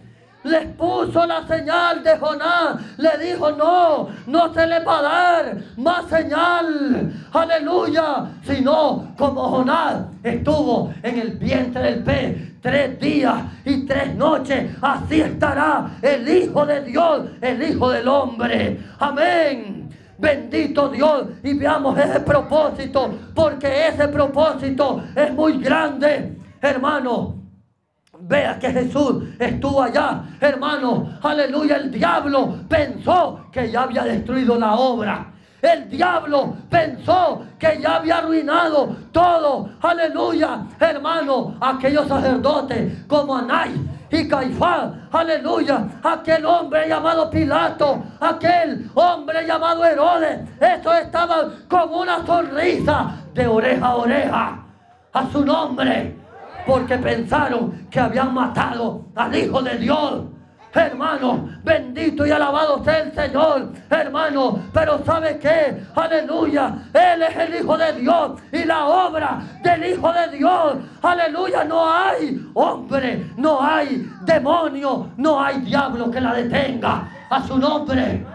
les 0.48 0.66
puso 0.76 1.26
la 1.26 1.46
señal 1.46 2.02
de 2.02 2.16
Jonás. 2.16 2.80
Le 2.96 3.18
dijo, 3.18 3.50
no, 3.52 4.08
no 4.26 4.52
se 4.52 4.66
le 4.66 4.80
va 4.84 4.98
a 4.98 5.02
dar 5.02 5.56
más 5.76 6.06
señal. 6.08 7.12
Aleluya. 7.32 8.26
Sino 8.42 9.14
como 9.16 9.48
Jonás 9.48 10.02
estuvo 10.22 10.92
en 11.02 11.18
el 11.18 11.30
vientre 11.32 11.82
del 11.82 12.02
pez 12.02 12.60
tres 12.60 12.98
días 13.00 13.42
y 13.64 13.86
tres 13.86 14.14
noches. 14.14 14.70
Así 14.82 15.20
estará 15.20 15.98
el 16.02 16.28
Hijo 16.28 16.66
de 16.66 16.82
Dios, 16.82 17.26
el 17.40 17.62
Hijo 17.62 17.90
del 17.90 18.08
hombre. 18.08 18.80
Amén. 18.98 19.88
Bendito 20.18 20.88
Dios. 20.88 21.28
Y 21.42 21.54
veamos 21.54 21.96
ese 21.98 22.20
propósito, 22.20 23.14
porque 23.34 23.88
ese 23.88 24.08
propósito 24.08 25.02
es 25.14 25.32
muy 25.32 25.58
grande. 25.58 26.36
Hermano, 26.60 27.37
Vea 28.20 28.58
que 28.58 28.72
Jesús 28.72 29.24
estuvo 29.38 29.82
allá, 29.82 30.24
hermano. 30.40 31.18
Aleluya. 31.22 31.76
El 31.76 31.90
diablo 31.90 32.56
pensó 32.68 33.46
que 33.52 33.70
ya 33.70 33.82
había 33.82 34.02
destruido 34.04 34.58
la 34.58 34.74
obra. 34.74 35.26
El 35.62 35.88
diablo 35.88 36.54
pensó 36.68 37.42
que 37.58 37.78
ya 37.80 37.96
había 37.96 38.18
arruinado 38.18 38.96
todo. 39.12 39.70
Aleluya. 39.80 40.66
Hermano, 40.78 41.56
aquellos 41.60 42.08
sacerdotes 42.08 43.04
como 43.06 43.36
Anay 43.36 43.88
y 44.10 44.28
Caifás. 44.28 44.90
Aleluya. 45.12 45.86
Aquel 46.02 46.44
hombre 46.44 46.88
llamado 46.88 47.30
Pilato. 47.30 48.02
Aquel 48.20 48.90
hombre 48.94 49.46
llamado 49.46 49.84
Herodes. 49.84 50.40
Eso 50.60 50.92
estaba 50.92 51.48
con 51.68 51.92
una 51.92 52.24
sonrisa 52.26 53.16
de 53.32 53.46
oreja 53.46 53.86
a 53.86 53.96
oreja. 53.96 54.64
A 55.12 55.30
su 55.30 55.44
nombre 55.44 56.27
porque 56.68 56.98
pensaron 56.98 57.88
que 57.90 57.98
habían 57.98 58.34
matado 58.34 59.06
al 59.16 59.34
Hijo 59.34 59.62
de 59.62 59.78
Dios. 59.78 60.24
Hermano, 60.74 61.48
bendito 61.64 62.26
y 62.26 62.30
alabado 62.30 62.84
sea 62.84 62.98
el 62.98 63.14
Señor, 63.14 63.72
hermano. 63.88 64.60
Pero 64.74 65.02
¿sabe 65.02 65.38
qué? 65.38 65.82
Aleluya. 65.94 66.74
Él 66.92 67.22
es 67.22 67.36
el 67.36 67.54
Hijo 67.54 67.78
de 67.78 67.94
Dios 67.94 68.32
y 68.52 68.64
la 68.66 68.84
obra 68.84 69.40
del 69.62 69.92
Hijo 69.92 70.12
de 70.12 70.36
Dios. 70.36 70.76
Aleluya. 71.00 71.64
No 71.64 71.90
hay 71.90 72.38
hombre, 72.52 73.32
no 73.38 73.62
hay 73.62 74.06
demonio, 74.26 75.08
no 75.16 75.42
hay 75.42 75.60
diablo 75.60 76.10
que 76.10 76.20
la 76.20 76.34
detenga. 76.34 77.08
A 77.30 77.42
su 77.46 77.58
nombre. 77.58 78.26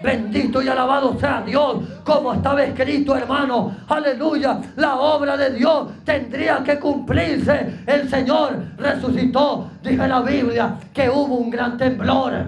Bendito 0.00 0.62
y 0.62 0.68
alabado 0.68 1.18
sea 1.18 1.42
Dios, 1.44 1.78
como 2.04 2.32
estaba 2.32 2.62
escrito, 2.62 3.16
hermano. 3.16 3.76
Aleluya. 3.88 4.60
La 4.76 4.96
obra 4.96 5.36
de 5.36 5.54
Dios 5.54 5.88
tendría 6.04 6.62
que 6.62 6.78
cumplirse. 6.78 7.82
El 7.84 8.08
Señor 8.08 8.62
resucitó. 8.76 9.68
Dice 9.82 10.06
la 10.06 10.20
Biblia 10.20 10.76
que 10.92 11.10
hubo 11.10 11.34
un 11.36 11.50
gran 11.50 11.76
temblor. 11.76 12.46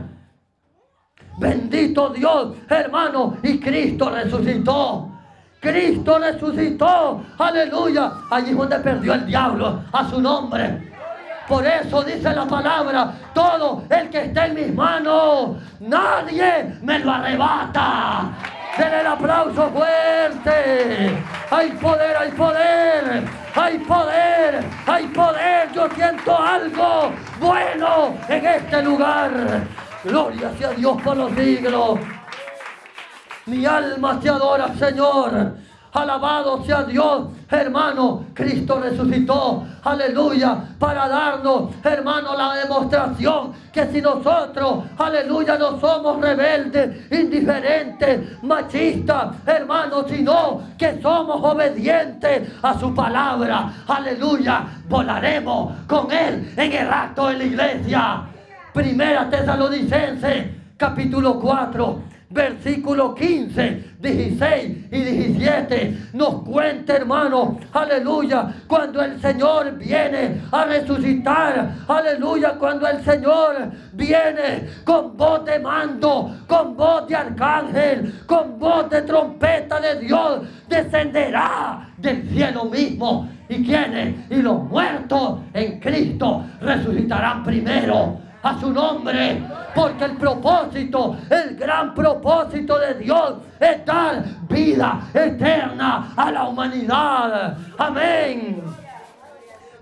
Bendito 1.38 2.10
Dios, 2.10 2.54
hermano. 2.68 3.36
Y 3.42 3.58
Cristo 3.58 4.10
resucitó. 4.10 5.10
Cristo 5.58 6.18
resucitó. 6.20 7.20
Aleluya. 7.36 8.12
Allí 8.30 8.52
donde 8.52 8.78
perdió 8.78 9.14
el 9.14 9.26
diablo 9.26 9.82
a 9.90 10.08
su 10.08 10.20
nombre. 10.20 10.89
Por 11.50 11.66
eso 11.66 12.04
dice 12.04 12.32
la 12.32 12.46
palabra, 12.46 13.12
todo 13.34 13.82
el 13.90 14.08
que 14.08 14.26
esté 14.26 14.44
en 14.44 14.54
mis 14.54 14.72
manos, 14.72 15.56
nadie 15.80 16.78
me 16.80 17.00
lo 17.00 17.10
arrebata. 17.10 18.30
Denle 18.78 19.00
el 19.00 19.06
aplauso 19.08 19.68
fuerte. 19.70 21.18
Hay 21.50 21.70
poder, 21.70 22.16
hay 22.16 22.30
poder, 22.30 23.24
hay 23.56 23.78
poder, 23.78 24.64
hay 24.86 25.06
poder. 25.08 25.72
Yo 25.72 25.88
siento 25.96 26.38
algo 26.40 27.10
bueno 27.40 28.14
en 28.28 28.46
este 28.46 28.82
lugar. 28.82 29.32
Gloria 30.04 30.52
sea 30.56 30.70
Dios 30.70 31.02
por 31.02 31.16
los 31.16 31.32
siglos. 31.32 31.98
Mi 33.46 33.66
alma 33.66 34.20
te 34.20 34.28
adora, 34.28 34.72
Señor. 34.78 35.56
Alabado 35.92 36.64
sea 36.64 36.85
Dios, 36.85 37.29
hermano. 37.50 38.26
Cristo 38.33 38.79
resucitó, 38.81 39.64
aleluya, 39.83 40.57
para 40.79 41.09
darnos, 41.09 41.70
hermano, 41.83 42.37
la 42.37 42.55
demostración 42.55 43.53
que 43.72 43.87
si 43.87 44.00
nosotros, 44.00 44.85
aleluya, 44.98 45.59
no 45.59 45.81
somos 45.81 46.20
rebeldes, 46.20 47.11
indiferentes, 47.11 48.42
machistas, 48.42 49.37
hermano, 49.46 50.05
sino 50.09 50.62
que 50.79 51.00
somos 51.03 51.42
obedientes 51.42 52.48
a 52.62 52.79
su 52.79 52.94
palabra, 52.94 53.72
aleluya, 53.88 54.64
volaremos 54.88 55.72
con 55.88 56.11
Él 56.12 56.53
en 56.57 56.72
el 56.72 56.88
acto 56.88 57.29
de 57.29 57.38
la 57.38 57.44
iglesia. 57.44 58.22
Primera 58.72 59.29
Tesalonicense, 59.29 60.55
capítulo 60.76 61.40
4 61.40 62.10
versículo 62.31 63.12
15, 63.14 63.97
16 63.99 64.77
y 64.93 65.01
17 65.01 66.11
nos 66.12 66.43
cuenta, 66.45 66.95
hermano, 66.95 67.59
aleluya, 67.73 68.55
cuando 68.69 69.03
el 69.03 69.21
Señor 69.21 69.77
viene 69.77 70.40
a 70.53 70.64
resucitar, 70.64 71.75
aleluya, 71.88 72.55
cuando 72.57 72.87
el 72.87 73.03
Señor 73.05 73.73
viene 73.93 74.69
con 74.85 75.16
voz 75.16 75.45
de 75.45 75.59
mando, 75.59 76.37
con 76.47 76.77
voz 76.77 77.09
de 77.09 77.16
arcángel, 77.16 78.21
con 78.27 78.59
voz 78.61 78.88
de 78.90 79.03
trompeta 79.03 79.81
de 79.81 80.01
Dios, 80.01 80.43
descenderá 80.69 81.88
del 81.99 82.29
cielo 82.31 82.66
mismo. 82.66 83.29
¿Y 83.49 83.64
quiénes? 83.64 84.31
Y 84.31 84.37
los 84.37 84.62
muertos 84.62 85.40
en 85.53 85.81
Cristo 85.81 86.45
resucitarán 86.61 87.43
primero 87.43 88.30
a 88.42 88.59
su 88.59 88.72
nombre. 88.72 89.42
Porque 89.74 90.05
el 90.05 90.16
propósito, 90.16 91.16
el 91.31 91.57
gran 91.57 91.94
propósito 91.94 92.79
de 92.79 92.94
Dios 92.94 93.35
es 93.59 93.85
dar 93.85 94.24
vida 94.48 95.03
eterna 95.14 96.12
a 96.16 96.31
la 96.31 96.44
humanidad. 96.44 97.57
Amén. 97.79 98.62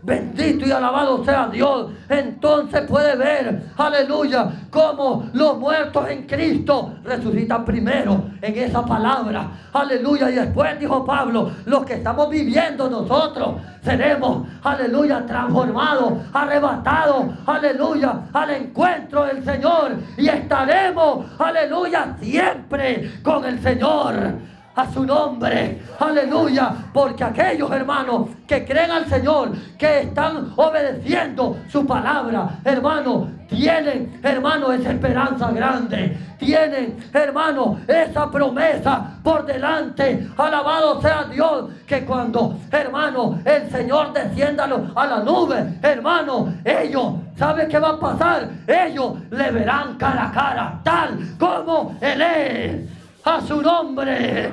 Bendito 0.03 0.67
y 0.67 0.71
alabado 0.71 1.25
sea 1.25 1.49
Dios. 1.49 1.91
Entonces 2.09 2.83
puede 2.83 3.17
ver, 3.17 3.63
aleluya, 3.77 4.49
cómo 4.71 5.29
los 5.33 5.59
muertos 5.59 6.09
en 6.09 6.27
Cristo 6.27 6.95
resucitan 7.03 7.65
primero 7.65 8.31
en 8.41 8.57
esa 8.57 8.85
palabra. 8.85 9.51
Aleluya. 9.73 10.31
Y 10.31 10.35
después 10.35 10.79
dijo 10.79 11.05
Pablo, 11.05 11.51
los 11.67 11.85
que 11.85 11.95
estamos 11.95 12.31
viviendo 12.31 12.89
nosotros 12.89 13.57
seremos, 13.83 14.47
aleluya, 14.63 15.27
transformados, 15.27 16.13
arrebatados, 16.33 17.27
aleluya, 17.47 18.21
al 18.33 18.51
encuentro 18.51 19.25
del 19.25 19.45
Señor. 19.45 19.97
Y 20.17 20.29
estaremos, 20.29 21.27
aleluya, 21.41 22.17
siempre 22.21 23.21
con 23.23 23.45
el 23.45 23.61
Señor. 23.61 24.58
A 24.79 24.91
su 24.93 25.05
nombre. 25.05 25.83
Aleluya. 25.99 26.73
Porque 26.93 27.25
aquellos 27.25 27.71
hermanos 27.73 28.29
que 28.47 28.65
creen 28.65 28.91
al 28.93 29.07
Señor, 29.07 29.53
que 29.77 30.01
están 30.03 30.53
obedeciendo 30.55 31.57
su 31.69 31.85
palabra, 31.85 32.61
hermano, 32.65 33.29
tienen, 33.49 34.21
hermano, 34.23 34.73
esa 34.73 34.93
esperanza 34.93 35.51
grande. 35.51 36.17
Tienen, 36.39 36.97
hermano, 37.13 37.81
esa 37.89 38.31
promesa 38.31 39.19
por 39.25 39.45
delante. 39.45 40.29
Alabado 40.37 41.03
sea 41.03 41.25
Dios. 41.25 41.71
Que 41.85 42.05
cuando, 42.05 42.57
hermano, 42.71 43.41
el 43.45 43.69
Señor 43.71 44.13
descienda 44.13 44.69
a 44.95 45.07
la 45.07 45.21
nube, 45.25 45.79
hermano, 45.83 46.55
ellos, 46.65 47.15
¿sabe 47.37 47.67
qué 47.67 47.81
va 47.81 47.91
a 47.91 47.99
pasar? 47.99 48.49
Ellos 48.67 49.15
le 49.31 49.51
verán 49.51 49.97
cara 49.97 50.29
a 50.29 50.33
cara, 50.33 50.81
tal 50.85 51.19
como 51.39 51.97
Él 52.01 52.21
es 52.21 52.98
a 53.29 53.41
su 53.43 53.61
nombre. 53.61 54.53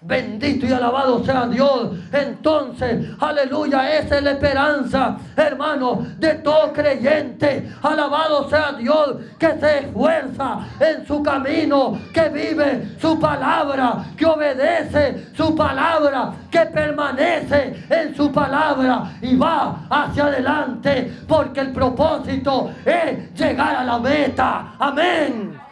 Bendito 0.00 0.64
y 0.64 0.72
alabado 0.72 1.24
sea 1.24 1.46
Dios. 1.46 1.90
Entonces, 2.12 3.10
aleluya, 3.18 3.98
esa 3.98 4.18
es 4.18 4.22
la 4.22 4.30
esperanza, 4.30 5.16
hermano, 5.36 6.06
de 6.18 6.34
todo 6.36 6.72
creyente. 6.72 7.68
Alabado 7.82 8.48
sea 8.48 8.72
Dios 8.78 9.16
que 9.40 9.58
se 9.58 9.78
esfuerza 9.80 10.60
en 10.78 11.04
su 11.04 11.20
camino, 11.20 11.98
que 12.14 12.28
vive 12.28 12.96
su 13.00 13.18
palabra, 13.18 14.04
que 14.16 14.24
obedece 14.24 15.34
su 15.36 15.56
palabra, 15.56 16.32
que 16.48 16.60
permanece 16.66 17.84
en 17.90 18.14
su 18.14 18.30
palabra 18.30 19.16
y 19.20 19.34
va 19.34 19.80
hacia 19.90 20.26
adelante, 20.26 21.12
porque 21.26 21.60
el 21.60 21.72
propósito 21.72 22.70
es 22.84 23.34
llegar 23.34 23.74
a 23.74 23.84
la 23.84 23.98
meta. 23.98 24.74
Amén. 24.78 25.67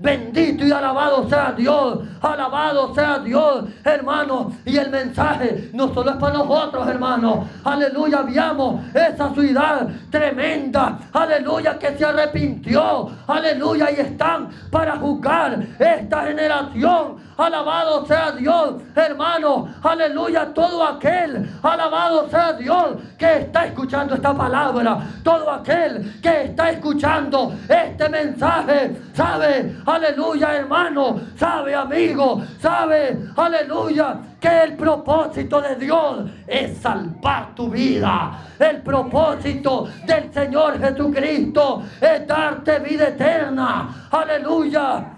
Bendito 0.00 0.64
y 0.64 0.70
alabado 0.70 1.28
sea 1.28 1.52
Dios. 1.56 2.00
Alabado 2.20 2.94
sea 2.94 3.18
Dios, 3.18 3.64
hermano. 3.84 4.52
Y 4.64 4.76
el 4.76 4.90
mensaje 4.90 5.70
no 5.72 5.92
solo 5.92 6.12
es 6.12 6.16
para 6.16 6.34
nosotros, 6.34 6.86
hermano. 6.86 7.48
Aleluya, 7.64 8.22
veamos 8.22 8.80
esa 8.94 9.32
ciudad 9.34 9.88
tremenda. 10.10 10.98
Aleluya, 11.12 11.78
que 11.78 11.96
se 11.96 12.04
arrepintió. 12.04 13.10
Aleluya, 13.26 13.90
y 13.90 14.00
están 14.00 14.48
para 14.70 14.96
juzgar 14.96 15.58
esta 15.78 16.24
generación. 16.26 17.28
Alabado 17.38 18.04
sea 18.04 18.32
Dios, 18.32 18.82
hermano. 18.96 19.68
Aleluya, 19.82 20.52
todo 20.52 20.84
aquel. 20.84 21.48
Alabado 21.62 22.28
sea 22.28 22.52
Dios 22.54 22.96
que 23.16 23.38
está 23.38 23.66
escuchando 23.66 24.16
esta 24.16 24.34
palabra. 24.34 24.98
Todo 25.22 25.48
aquel 25.48 26.20
que 26.20 26.46
está 26.46 26.70
escuchando 26.70 27.54
este 27.68 28.08
mensaje. 28.08 28.96
¿Sabe? 29.14 29.76
Aleluya, 29.88 30.54
hermano. 30.54 31.18
¿Sabe, 31.34 31.74
amigo? 31.74 32.42
¿Sabe? 32.60 33.30
Aleluya. 33.34 34.20
Que 34.38 34.64
el 34.64 34.76
propósito 34.76 35.62
de 35.62 35.76
Dios 35.76 36.30
es 36.46 36.76
salvar 36.76 37.54
tu 37.54 37.70
vida. 37.70 38.38
El 38.58 38.82
propósito 38.82 39.88
del 40.04 40.30
Señor 40.30 40.78
Jesucristo 40.78 41.82
es 42.00 42.26
darte 42.26 42.80
vida 42.80 43.08
eterna. 43.08 44.08
Aleluya 44.10 45.14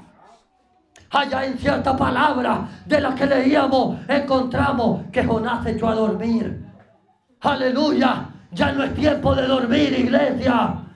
allá 1.10 1.44
en 1.44 1.58
cierta 1.58 1.96
palabra 1.96 2.68
de 2.86 3.00
la 3.00 3.12
que 3.16 3.26
leíamos, 3.26 3.98
encontramos 4.06 5.02
que 5.10 5.24
Jonás 5.24 5.64
se 5.64 5.72
echó 5.72 5.88
a 5.88 5.94
dormir. 5.96 6.64
Aleluya, 7.40 8.28
ya 8.52 8.70
no 8.70 8.84
es 8.84 8.94
tiempo 8.94 9.34
de 9.34 9.48
dormir, 9.48 9.98
iglesia. 9.98 10.89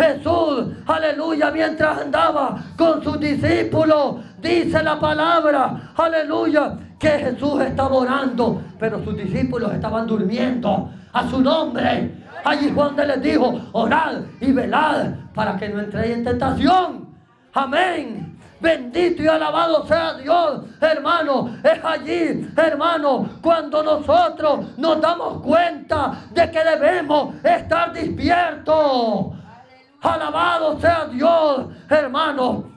Jesús, 0.00 0.66
aleluya, 0.86 1.50
mientras 1.50 1.98
andaba 2.00 2.56
con 2.76 3.04
sus 3.04 3.20
discípulos, 3.20 4.16
dice 4.40 4.82
la 4.82 4.98
palabra, 4.98 5.92
aleluya, 5.94 6.74
que 6.98 7.08
Jesús 7.08 7.60
estaba 7.60 7.94
orando, 7.96 8.62
pero 8.78 9.04
sus 9.04 9.16
discípulos 9.16 9.72
estaban 9.74 10.06
durmiendo 10.06 10.90
a 11.12 11.28
su 11.28 11.40
nombre. 11.42 12.14
Allí 12.44 12.72
Juan 12.74 12.96
les 12.96 13.22
dijo, 13.22 13.60
orad 13.72 14.22
y 14.40 14.52
velad 14.52 15.08
para 15.34 15.56
que 15.58 15.68
no 15.68 15.80
entréis 15.80 16.16
en 16.16 16.24
tentación. 16.24 17.14
Amén. 17.52 18.38
Bendito 18.60 19.22
y 19.22 19.26
alabado 19.26 19.86
sea 19.86 20.14
Dios, 20.14 20.62
hermano. 20.80 21.56
Es 21.62 21.82
allí, 21.82 22.46
hermano, 22.56 23.28
cuando 23.40 23.82
nosotros 23.82 24.78
nos 24.78 25.00
damos 25.00 25.42
cuenta 25.42 26.24
de 26.30 26.50
que 26.50 26.64
debemos 26.64 27.34
estar 27.42 27.92
despiertos. 27.92 29.39
Alabado 30.02 30.80
sea 30.80 31.06
Dios, 31.06 31.66
hermano. 31.88 32.70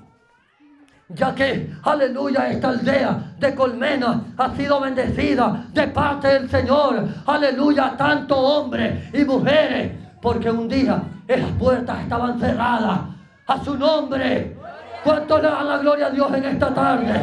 Ya 1.09 1.33
que, 1.35 1.71
aleluya, 1.83 2.49
esta 2.49 2.69
aldea 2.69 3.35
de 3.37 3.53
Colmena 3.53 4.21
ha 4.37 4.49
sido 4.55 4.79
bendecida 4.79 5.65
de 5.71 5.87
parte 5.87 6.27
del 6.27 6.49
Señor. 6.49 7.07
Aleluya, 7.25 7.95
tanto 7.95 8.35
hombres 8.35 9.13
y 9.13 9.23
mujeres. 9.23 9.91
Porque 10.21 10.49
un 10.49 10.67
día 10.67 11.01
esas 11.27 11.51
puertas 11.51 11.99
estaban 12.01 12.39
cerradas. 12.39 12.99
A 13.45 13.63
su 13.63 13.77
nombre. 13.77 14.57
¿Cuánto 15.03 15.37
le 15.37 15.49
dan 15.49 15.67
la 15.67 15.77
gloria 15.77 16.07
a 16.07 16.09
Dios 16.09 16.33
en 16.33 16.45
esta 16.45 16.73
tarde? 16.73 17.21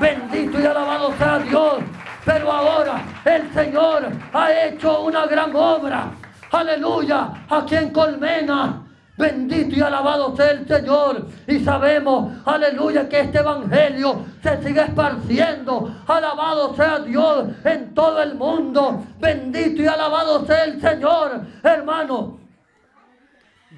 Bendito 0.00 0.58
y 0.58 0.64
alabado 0.64 1.12
sea 1.18 1.38
Dios. 1.38 1.74
Pero 2.24 2.50
ahora 2.50 3.02
el 3.24 3.52
Señor 3.52 4.08
ha 4.32 4.52
hecho 4.52 5.02
una 5.02 5.26
gran 5.26 5.54
obra. 5.54 6.10
Aleluya. 6.50 7.46
Aquí 7.48 7.74
en 7.76 7.90
Colmena. 7.90 8.82
Bendito 9.16 9.76
y 9.76 9.80
alabado 9.80 10.36
sea 10.36 10.50
el 10.50 10.68
Señor. 10.68 11.26
Y 11.46 11.60
sabemos, 11.60 12.32
aleluya, 12.44 13.08
que 13.08 13.20
este 13.20 13.38
evangelio 13.38 14.26
se 14.42 14.62
sigue 14.62 14.82
esparciendo. 14.82 15.90
Alabado 16.06 16.74
sea 16.76 16.98
Dios 16.98 17.46
en 17.64 17.94
todo 17.94 18.22
el 18.22 18.34
mundo. 18.34 19.04
Bendito 19.18 19.82
y 19.82 19.86
alabado 19.86 20.44
sea 20.44 20.64
el 20.64 20.80
Señor. 20.80 21.40
Hermano, 21.62 22.38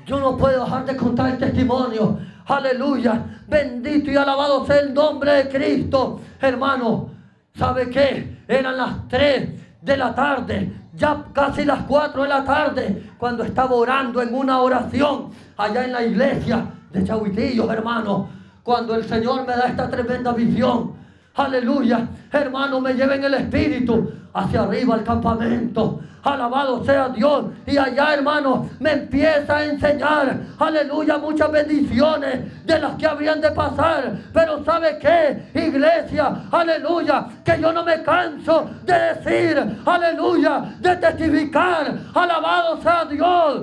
yo 0.05 0.19
no 0.19 0.37
puedo 0.37 0.65
dejar 0.65 0.85
de 0.87 0.97
contar 0.97 1.31
el 1.31 1.39
testimonio. 1.39 2.19
Aleluya. 2.47 3.23
Bendito 3.47 4.11
y 4.11 4.17
alabado 4.17 4.67
sea 4.67 4.81
el 4.81 4.93
nombre 4.93 5.33
de 5.35 5.49
Cristo. 5.49 6.21
Hermano, 6.41 7.11
¿sabe 7.55 7.89
qué? 7.91 8.39
Eran 8.49 8.77
las 8.77 9.07
3 9.07 9.83
de 9.83 9.97
la 9.97 10.15
tarde. 10.15 10.73
Ya 10.99 11.25
casi 11.33 11.65
las 11.65 11.85
4 11.85 12.25
de 12.25 12.29
la 12.29 12.45
tarde. 12.45 13.11
Cuando 13.19 13.45
estaba 13.45 13.73
orando 13.75 14.21
en 14.21 14.35
una 14.35 14.61
oración 14.61 15.31
allá 15.57 15.85
en 15.85 15.93
la 15.93 16.05
iglesia 16.05 16.65
de 16.93 17.05
Chahuitillo, 17.05 17.71
hermano. 17.71 18.29
Cuando 18.65 18.97
el 18.97 19.05
Señor 19.05 19.47
me 19.47 19.55
da 19.55 19.69
esta 19.69 19.89
tremenda 19.89 20.33
visión. 20.33 20.93
Aleluya. 21.37 22.09
Hermano, 22.33 22.81
me 22.81 22.95
lleven 22.95 23.23
el 23.23 23.35
espíritu 23.35 24.11
hacia 24.35 24.63
arriba 24.63 24.95
al 24.97 25.05
campamento. 25.05 26.01
Alabado 26.29 26.85
sea 26.85 27.09
Dios. 27.09 27.47
Y 27.67 27.79
allá, 27.79 28.13
hermano, 28.13 28.69
me 28.81 28.93
empieza 28.93 29.57
a 29.57 29.65
enseñar, 29.65 30.39
aleluya, 30.59 31.17
muchas 31.17 31.51
bendiciones 31.51 32.67
de 32.67 32.79
las 32.79 32.97
que 32.97 33.07
habrían 33.07 33.41
de 33.41 33.51
pasar. 33.53 34.15
Pero 34.35 34.63
¿sabe 34.63 34.99
qué, 34.99 35.51
iglesia? 35.59 36.45
Aleluya, 36.51 37.29
que 37.43 37.59
yo 37.59 37.73
no 37.73 37.83
me 37.83 38.03
canso 38.03 38.69
de 38.85 38.93
decir, 38.93 39.79
aleluya, 39.87 40.77
de 40.79 40.97
testificar. 40.97 41.99
Alabado 42.15 42.83
sea 42.83 43.07
Dios. 43.07 43.63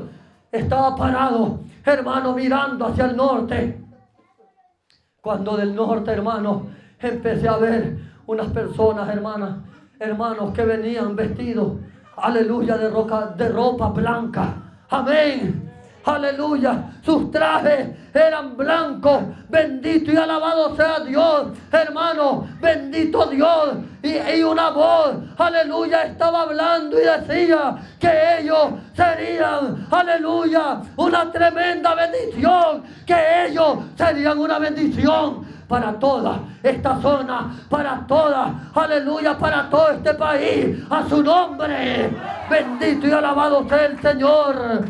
Estaba 0.51 0.95
parado, 0.95 1.59
hermano, 1.85 2.33
mirando 2.33 2.87
hacia 2.87 3.05
el 3.05 3.15
norte. 3.15 3.79
Cuando 5.21 5.55
del 5.55 5.75
norte, 5.75 6.11
hermano, 6.11 6.67
empecé 6.99 7.47
a 7.47 7.57
ver 7.57 7.95
unas 8.25 8.47
personas, 8.47 9.07
hermanas, 9.09 9.57
hermanos 9.99 10.51
que 10.51 10.63
venían 10.63 11.15
vestidos 11.15 11.73
aleluya, 12.17 12.77
de, 12.77 12.89
roca, 12.89 13.33
de 13.37 13.49
ropa 13.49 13.89
blanca. 13.89 14.53
Amén. 14.89 15.65
Aleluya. 16.05 16.91
Sus 17.03 17.31
trajes 17.31 17.89
eran 18.13 18.55
blancos. 18.55 19.23
Bendito 19.49 20.11
y 20.11 20.15
alabado 20.15 20.75
sea 20.75 20.99
Dios. 20.99 21.47
Hermano, 21.71 22.47
bendito 22.61 23.25
Dios. 23.25 23.77
Y, 24.03 24.17
y, 24.17 24.43
una 24.43 24.69
voz, 24.69 25.15
aleluya, 25.37 26.03
estaba 26.03 26.43
hablando 26.43 26.97
y 26.99 27.03
decía 27.03 27.75
que 27.99 28.39
ellos 28.39 28.73
serían, 28.93 29.87
aleluya, 29.89 30.81
una 30.97 31.31
tremenda 31.31 31.95
bendición. 31.95 32.83
Que 33.05 33.47
ellos 33.47 33.79
serían 33.97 34.37
una 34.37 34.59
bendición 34.59 35.54
para 35.67 35.93
toda 35.99 36.39
esta 36.61 37.01
zona, 37.01 37.51
para 37.69 38.05
toda, 38.07 38.69
aleluya, 38.73 39.37
para 39.37 39.69
todo 39.69 39.89
este 39.89 40.13
país, 40.13 40.77
a 40.89 41.07
su 41.07 41.23
nombre. 41.23 42.09
Bendito 42.49 43.07
y 43.07 43.11
alabado 43.11 43.67
sea 43.67 43.85
el 43.85 44.01
Señor. 44.01 44.85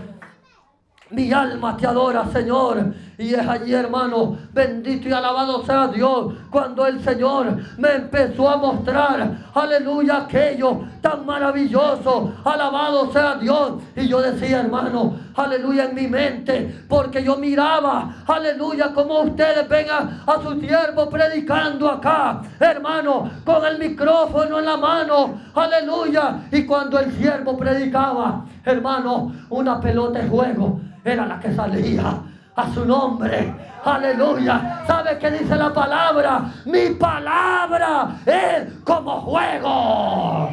Mi 1.12 1.32
alma 1.32 1.78
te 1.78 1.88
adora, 1.88 2.26
Señor. 2.32 2.94
Y 3.18 3.34
es 3.34 3.48
allí, 3.48 3.74
hermano, 3.74 4.38
bendito 4.54 5.08
y 5.08 5.14
alabado 5.14 5.66
sea 5.66 5.88
Dios, 5.88 6.34
cuando 6.50 6.86
el 6.86 7.02
Señor 7.02 7.58
me 7.78 7.94
empezó 7.94 8.50
a 8.50 8.58
mostrar, 8.58 9.38
aleluya, 9.54 10.24
aquello 10.24 10.82
tan 11.02 11.26
maravilloso, 11.26 12.34
alabado 12.44 13.12
sea 13.14 13.36
Dios. 13.36 13.74
Y 13.96 14.08
yo 14.08 14.22
decía, 14.22 14.60
hermano, 14.60 15.16
aleluya, 15.36 15.86
en 15.86 15.96
mi 15.96 16.08
mente, 16.08 16.84
porque 16.90 17.24
yo 17.24 17.38
miraba, 17.38 18.16
aleluya, 18.28 18.94
como 18.94 19.22
ustedes 19.22 19.68
vengan 19.70 20.22
a 20.26 20.42
su 20.42 20.60
siervo 20.60 21.10
predicando 21.10 21.90
acá, 21.90 22.42
hermano, 22.60 23.32
con 23.46 23.66
el 23.66 23.80
micrófono 23.80 24.60
en 24.60 24.66
la 24.66 24.76
mano, 24.76 25.40
aleluya. 25.54 26.48
Y 26.52 26.66
cuando 26.66 27.00
el 27.00 27.14
siervo 27.14 27.58
predicaba, 27.58 28.46
hermano, 28.66 29.32
una 29.50 29.80
pelota 29.80 30.20
de 30.20 30.28
juego 30.28 30.82
era 31.06 31.26
la 31.26 31.40
que 31.40 31.54
salía 31.54 32.35
a 32.56 32.74
su 32.74 32.86
nombre. 32.86 33.54
Aleluya. 33.84 34.84
¿Sabe 34.88 35.18
qué 35.20 35.32
dice 35.32 35.56
la 35.56 35.74
palabra? 35.74 36.46
Mi 36.66 36.90
palabra 36.92 38.16
es 38.26 38.74
como 38.84 39.22
juego. 39.22 40.50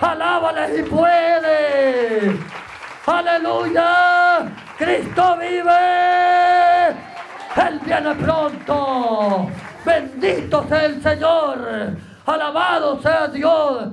Alábale 0.00 0.76
si 0.76 0.82
puede. 0.84 2.38
Aleluya. 3.06 4.50
Cristo 4.78 5.36
vive. 5.38 6.88
Él 7.56 7.80
viene 7.84 8.14
pronto. 8.14 9.50
Bendito 9.84 10.64
sea 10.68 10.84
el 10.86 11.02
Señor. 11.02 11.96
Alabado 12.26 13.02
sea 13.02 13.26
Dios. 13.28 13.88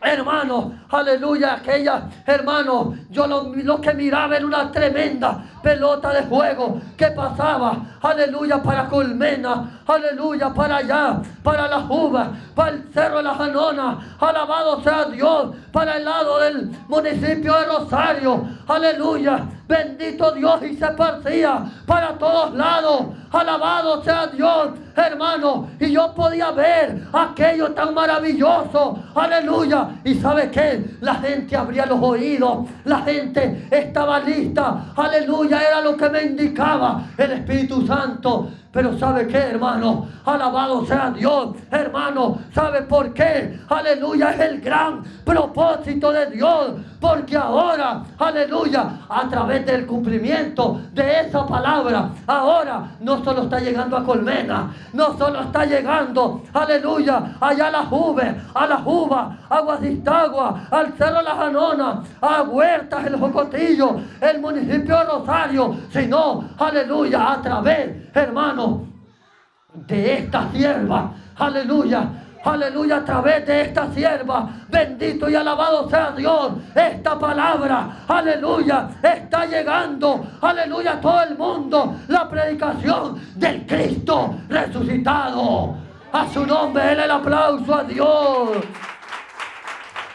Hermano, 0.00 0.84
aleluya, 0.90 1.54
aquella, 1.54 2.08
hermano, 2.26 2.94
yo 3.08 3.26
lo, 3.26 3.80
que 3.80 3.94
miraba 3.94 4.36
era 4.36 4.44
una 4.44 4.70
tremenda 4.70 5.55
pelota 5.66 6.12
de 6.12 6.22
juego 6.22 6.80
que 6.96 7.06
pasaba, 7.08 7.98
aleluya, 8.00 8.62
para 8.62 8.86
Colmena, 8.86 9.80
aleluya, 9.84 10.54
para 10.54 10.76
allá, 10.76 11.20
para 11.42 11.66
las 11.66 11.90
uvas, 11.90 12.28
para 12.54 12.70
el 12.70 12.84
cerro 12.94 13.16
de 13.16 13.24
la 13.24 13.34
Janona, 13.34 14.16
alabado 14.20 14.80
sea 14.84 15.06
Dios, 15.06 15.56
para 15.72 15.96
el 15.96 16.04
lado 16.04 16.38
del 16.38 16.70
municipio 16.86 17.52
de 17.58 17.64
Rosario, 17.64 18.46
aleluya, 18.68 19.44
bendito 19.66 20.30
Dios, 20.30 20.62
y 20.62 20.76
se 20.76 20.86
parcía 20.92 21.64
para 21.84 22.16
todos 22.16 22.54
lados, 22.54 23.06
alabado 23.32 24.04
sea 24.04 24.28
Dios, 24.28 24.70
hermano, 24.94 25.68
y 25.80 25.90
yo 25.90 26.14
podía 26.14 26.52
ver 26.52 27.08
aquello 27.12 27.72
tan 27.72 27.92
maravilloso, 27.92 29.02
aleluya, 29.14 29.88
y 30.04 30.14
sabe 30.14 30.50
que 30.50 30.96
la 31.00 31.16
gente 31.16 31.56
abría 31.56 31.86
los 31.86 32.00
oídos, 32.00 32.68
la 32.84 33.00
gente 33.00 33.66
estaba 33.70 34.20
lista, 34.20 34.92
aleluya, 34.96 35.55
era 35.62 35.80
lo 35.80 35.96
que 35.96 36.08
me 36.10 36.22
indicaba 36.22 37.06
el 37.16 37.32
Espíritu 37.32 37.86
Santo. 37.86 38.50
Pero 38.76 38.98
¿sabe 38.98 39.26
qué, 39.26 39.38
hermano? 39.38 40.06
Alabado 40.26 40.84
sea 40.84 41.10
Dios, 41.10 41.56
hermano. 41.70 42.40
¿Sabe 42.54 42.82
por 42.82 43.14
qué? 43.14 43.58
Aleluya, 43.70 44.32
es 44.32 44.40
el 44.40 44.60
gran 44.60 45.02
propósito 45.24 46.12
de 46.12 46.26
Dios. 46.26 46.72
Porque 47.00 47.38
ahora, 47.38 48.02
aleluya, 48.18 48.86
a 49.08 49.26
través 49.30 49.64
del 49.64 49.86
cumplimiento 49.86 50.78
de 50.92 51.20
esa 51.20 51.46
palabra, 51.46 52.10
ahora 52.26 52.96
no 53.00 53.24
solo 53.24 53.44
está 53.44 53.60
llegando 53.60 53.96
a 53.96 54.04
Colmena, 54.04 54.74
no 54.92 55.16
solo 55.16 55.40
está 55.40 55.64
llegando, 55.64 56.42
aleluya, 56.52 57.36
allá 57.40 57.68
a 57.68 57.70
las 57.70 57.86
uvas, 57.90 58.34
a 58.52 58.66
las 58.66 58.80
uvas, 58.84 59.38
a 59.48 59.60
Guadistagua, 59.60 60.66
al 60.70 60.92
Cerro 60.98 61.22
La 61.22 61.34
Janona, 61.34 62.02
a 62.20 62.42
Huertas, 62.42 63.06
el 63.06 63.16
Jocotillo, 63.16 64.00
el 64.20 64.40
municipio 64.40 64.98
de 64.98 65.04
Rosario, 65.04 65.76
sino, 65.90 66.44
aleluya, 66.58 67.32
a 67.32 67.40
través, 67.40 68.14
hermano, 68.14 68.65
de 69.74 70.14
esta 70.14 70.50
sierva, 70.52 71.12
aleluya, 71.36 72.08
aleluya, 72.44 72.96
a 72.98 73.04
través 73.04 73.46
de 73.46 73.60
esta 73.62 73.92
sierva, 73.92 74.48
bendito 74.68 75.28
y 75.28 75.34
alabado 75.34 75.88
sea 75.90 76.12
Dios, 76.12 76.52
esta 76.74 77.18
palabra, 77.18 78.04
aleluya, 78.08 78.88
está 79.02 79.46
llegando, 79.46 80.26
aleluya, 80.40 80.92
a 80.92 81.00
todo 81.00 81.22
el 81.22 81.36
mundo, 81.36 81.96
la 82.08 82.28
predicación 82.28 83.20
del 83.34 83.66
Cristo 83.66 84.34
resucitado. 84.48 85.76
A 86.12 86.26
su 86.28 86.46
nombre, 86.46 86.92
el 86.92 87.10
aplauso 87.10 87.74
a 87.74 87.84
Dios. 87.84 88.48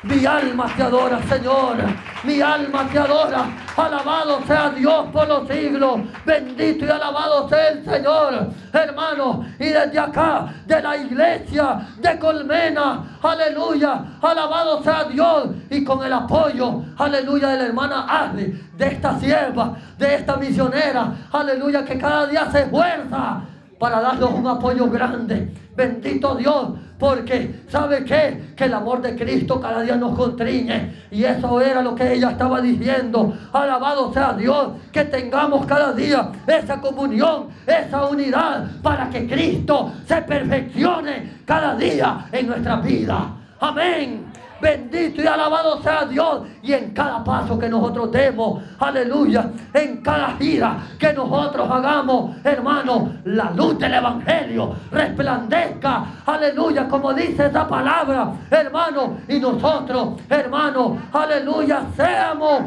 Mi 0.04 0.26
alma 0.26 0.66
te 0.76 0.82
adora, 0.82 1.22
Señor. 1.30 1.78
Mi 2.24 2.41
alma 2.41 2.88
te 2.91 2.97
adora. 2.97 3.45
Alabado 3.78 4.41
sea 4.47 4.72
Dios 4.72 5.06
por 5.14 5.28
los 5.28 5.47
siglos. 5.47 6.02
Bendito 6.26 6.86
y 6.86 6.89
alabado 6.89 7.47
sea 7.47 7.68
el 7.70 7.86
Señor. 7.86 8.49
Hermano, 8.74 9.45
y 9.60 9.66
desde 9.66 9.99
acá, 9.99 10.56
de 10.66 10.82
la 10.82 10.97
iglesia 10.97 11.88
de 11.99 12.18
Colmena, 12.18 13.20
aleluya. 13.22 14.04
Alabado 14.22 14.82
sea 14.82 15.04
Dios. 15.04 15.49
Y 15.70 15.84
con 15.84 16.04
el 16.04 16.14
apoyo, 16.14 16.82
aleluya, 16.97 17.49
de 17.49 17.58
la 17.58 17.66
hermana 17.66 18.06
Ashley, 18.10 18.60
de 18.76 18.88
esta 18.88 19.20
sierva, 19.20 19.76
de 19.99 20.16
esta 20.16 20.36
misionera, 20.38 21.14
aleluya, 21.32 21.86
que 21.86 21.99
cada 21.99 22.26
día 22.26 22.49
se 22.52 22.62
esfuerza 22.62 23.41
para 23.78 24.02
darnos 24.02 24.32
un 24.32 24.47
apoyo 24.47 24.89
grande. 24.89 25.54
Bendito 25.76 26.36
Dios 26.36 26.74
porque, 27.02 27.64
¿sabe 27.68 28.06
qué? 28.06 28.54
Que 28.56 28.66
el 28.66 28.76
amor 28.76 29.02
de 29.02 29.16
Cristo 29.16 29.60
cada 29.60 29.82
día 29.82 29.95
nos 29.95 30.16
contriñe. 30.16 31.08
Y 31.10 31.24
eso 31.24 31.60
era 31.60 31.82
lo 31.82 31.95
que 31.95 32.14
ella 32.14 32.30
estaba 32.30 32.62
diciendo. 32.62 33.36
Alabado 33.52 34.14
sea 34.14 34.34
Dios, 34.34 34.74
que 34.91 35.06
tengamos 35.06 35.66
cada 35.66 35.93
día 35.93 36.32
esa 36.45 36.80
comunión, 36.80 37.47
esa 37.66 38.06
unidad, 38.06 38.68
para 38.84 39.10
que 39.10 39.28
Cristo 39.28 39.91
se 40.06 40.22
perfeccione 40.22 41.38
cada 41.43 41.76
día 41.76 42.28
en 42.32 42.45
nuestra 42.45 42.76
vida. 42.76 43.34
Amén. 43.60 44.32
Bendito 44.62 45.22
y 45.22 45.28
alabado 45.28 45.82
sea 45.82 46.05
Dios. 46.05 46.43
Y 46.62 46.74
en 46.74 46.91
cada 46.91 47.24
paso 47.24 47.57
que 47.57 47.68
nosotros 47.68 48.12
demos, 48.12 48.64
aleluya, 48.80 49.51
en 49.74 50.01
cada 50.01 50.38
gira 50.38 50.78
que 50.99 51.12
nosotros 51.14 51.70
hagamos, 51.70 52.36
hermano, 52.43 53.14
la 53.26 53.51
luz 53.51 53.80
del 53.80 53.95
Evangelio 53.95 54.76
resplandezca, 54.91 56.05
aleluya, 56.26 56.88
como 56.88 57.14
dice 57.14 57.47
esa 57.47 57.68
palabra, 57.68 58.34
hermano. 58.49 59.18
Y 59.28 59.39
nosotros, 59.39 60.22
hermano, 60.30 60.97
aleluya, 61.12 61.84
seamos 61.95 62.62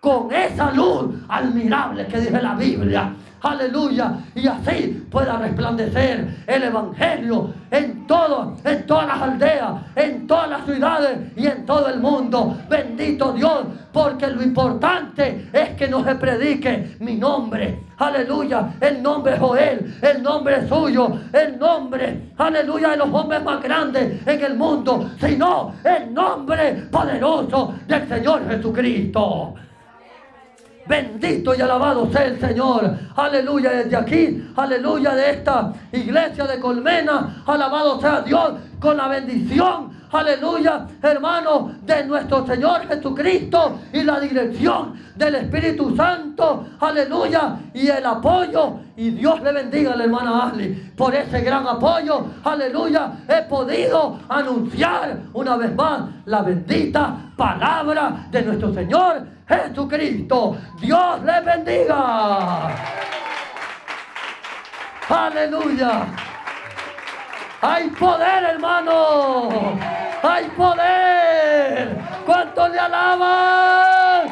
con 0.00 0.32
esa 0.32 0.70
luz 0.72 1.14
admirable 1.28 2.06
que 2.06 2.20
dice 2.20 2.40
la 2.40 2.54
Biblia 2.54 3.12
aleluya, 3.42 4.12
y 4.34 4.46
así 4.46 5.06
pueda 5.10 5.38
resplandecer 5.38 6.44
el 6.46 6.62
Evangelio 6.62 7.54
en 7.70 8.06
todo, 8.06 8.56
en 8.64 8.86
todas 8.86 9.06
las 9.06 9.22
aldeas, 9.22 9.72
en 9.94 10.26
todas 10.26 10.50
las 10.50 10.64
ciudades 10.64 11.18
y 11.36 11.46
en 11.46 11.66
todo 11.66 11.88
el 11.88 12.00
mundo. 12.00 12.56
Bendito 12.68 13.32
Dios, 13.32 13.66
porque 13.92 14.26
lo 14.28 14.42
importante 14.42 15.48
es 15.52 15.70
que 15.70 15.88
no 15.88 16.04
se 16.04 16.14
predique 16.16 16.96
mi 17.00 17.16
nombre. 17.16 17.80
Aleluya, 17.98 18.74
el 18.80 19.02
nombre 19.02 19.38
Joel, 19.38 19.98
el 20.02 20.22
nombre 20.22 20.68
suyo, 20.68 21.18
el 21.32 21.58
nombre, 21.58 22.32
aleluya, 22.36 22.90
de 22.90 22.96
los 22.98 23.08
hombres 23.08 23.42
más 23.42 23.62
grandes 23.62 24.26
en 24.26 24.44
el 24.44 24.54
mundo, 24.54 25.10
sino 25.18 25.72
el 25.82 26.12
nombre 26.12 26.72
poderoso 26.90 27.74
del 27.86 28.06
Señor 28.06 28.46
Jesucristo. 28.48 29.54
Bendito 30.88 31.54
y 31.54 31.60
alabado 31.60 32.10
sea 32.10 32.24
el 32.24 32.40
Señor. 32.40 32.96
Aleluya. 33.16 33.70
Desde 33.70 33.96
aquí, 33.96 34.50
aleluya, 34.56 35.14
de 35.14 35.30
esta 35.30 35.72
iglesia 35.92 36.46
de 36.46 36.60
Colmena. 36.60 37.42
Alabado 37.46 38.00
sea 38.00 38.20
Dios 38.20 38.52
con 38.80 38.96
la 38.96 39.08
bendición. 39.08 39.96
Aleluya, 40.12 40.86
hermano, 41.02 41.72
de 41.82 42.04
nuestro 42.04 42.46
Señor 42.46 42.86
Jesucristo 42.86 43.80
y 43.92 44.02
la 44.02 44.20
dirección 44.20 44.94
del 45.16 45.34
Espíritu 45.34 45.94
Santo. 45.96 46.66
Aleluya. 46.80 47.56
Y 47.74 47.88
el 47.88 48.06
apoyo. 48.06 48.80
Y 48.96 49.10
Dios 49.10 49.42
le 49.42 49.52
bendiga 49.52 49.92
a 49.92 49.96
la 49.96 50.04
hermana 50.04 50.46
Ashley 50.46 50.92
por 50.96 51.14
ese 51.14 51.40
gran 51.40 51.66
apoyo. 51.66 52.26
Aleluya. 52.44 53.12
He 53.28 53.42
podido 53.42 54.18
anunciar 54.28 55.18
una 55.32 55.56
vez 55.56 55.74
más 55.74 56.02
la 56.24 56.42
bendita 56.42 57.16
palabra 57.36 58.26
de 58.30 58.42
nuestro 58.42 58.72
Señor 58.72 59.26
Jesucristo. 59.48 60.56
Dios 60.80 61.22
le 61.24 61.40
bendiga. 61.40 62.68
Aleluya. 65.08 66.35
Hay 67.68 67.90
poder, 67.90 68.44
hermano. 68.44 69.48
Hay 70.22 70.44
poder. 70.50 71.98
¿Cuánto 72.24 72.68
le 72.68 72.78
alaban? 72.78 74.28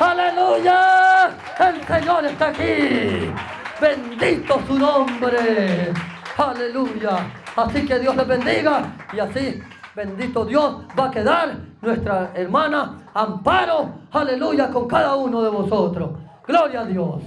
Aleluya. 0.00 1.28
El 1.58 1.86
Señor 1.86 2.24
está 2.24 2.48
aquí. 2.48 3.30
Bendito 3.78 4.58
su 4.66 4.78
nombre. 4.78 5.92
Aleluya. 6.38 7.30
Así 7.56 7.84
que 7.84 7.98
Dios 7.98 8.16
le 8.16 8.24
bendiga. 8.24 8.82
Y 9.12 9.20
así, 9.20 9.62
bendito 9.94 10.46
Dios, 10.46 10.76
va 10.98 11.08
a 11.08 11.10
quedar 11.10 11.56
nuestra 11.82 12.30
hermana 12.34 13.02
Amparo, 13.12 13.98
aleluya, 14.12 14.70
con 14.70 14.88
cada 14.88 15.14
uno 15.14 15.42
de 15.42 15.50
vosotros. 15.50 16.10
Gloria 16.46 16.80
a 16.80 16.84
Dios. 16.86 17.22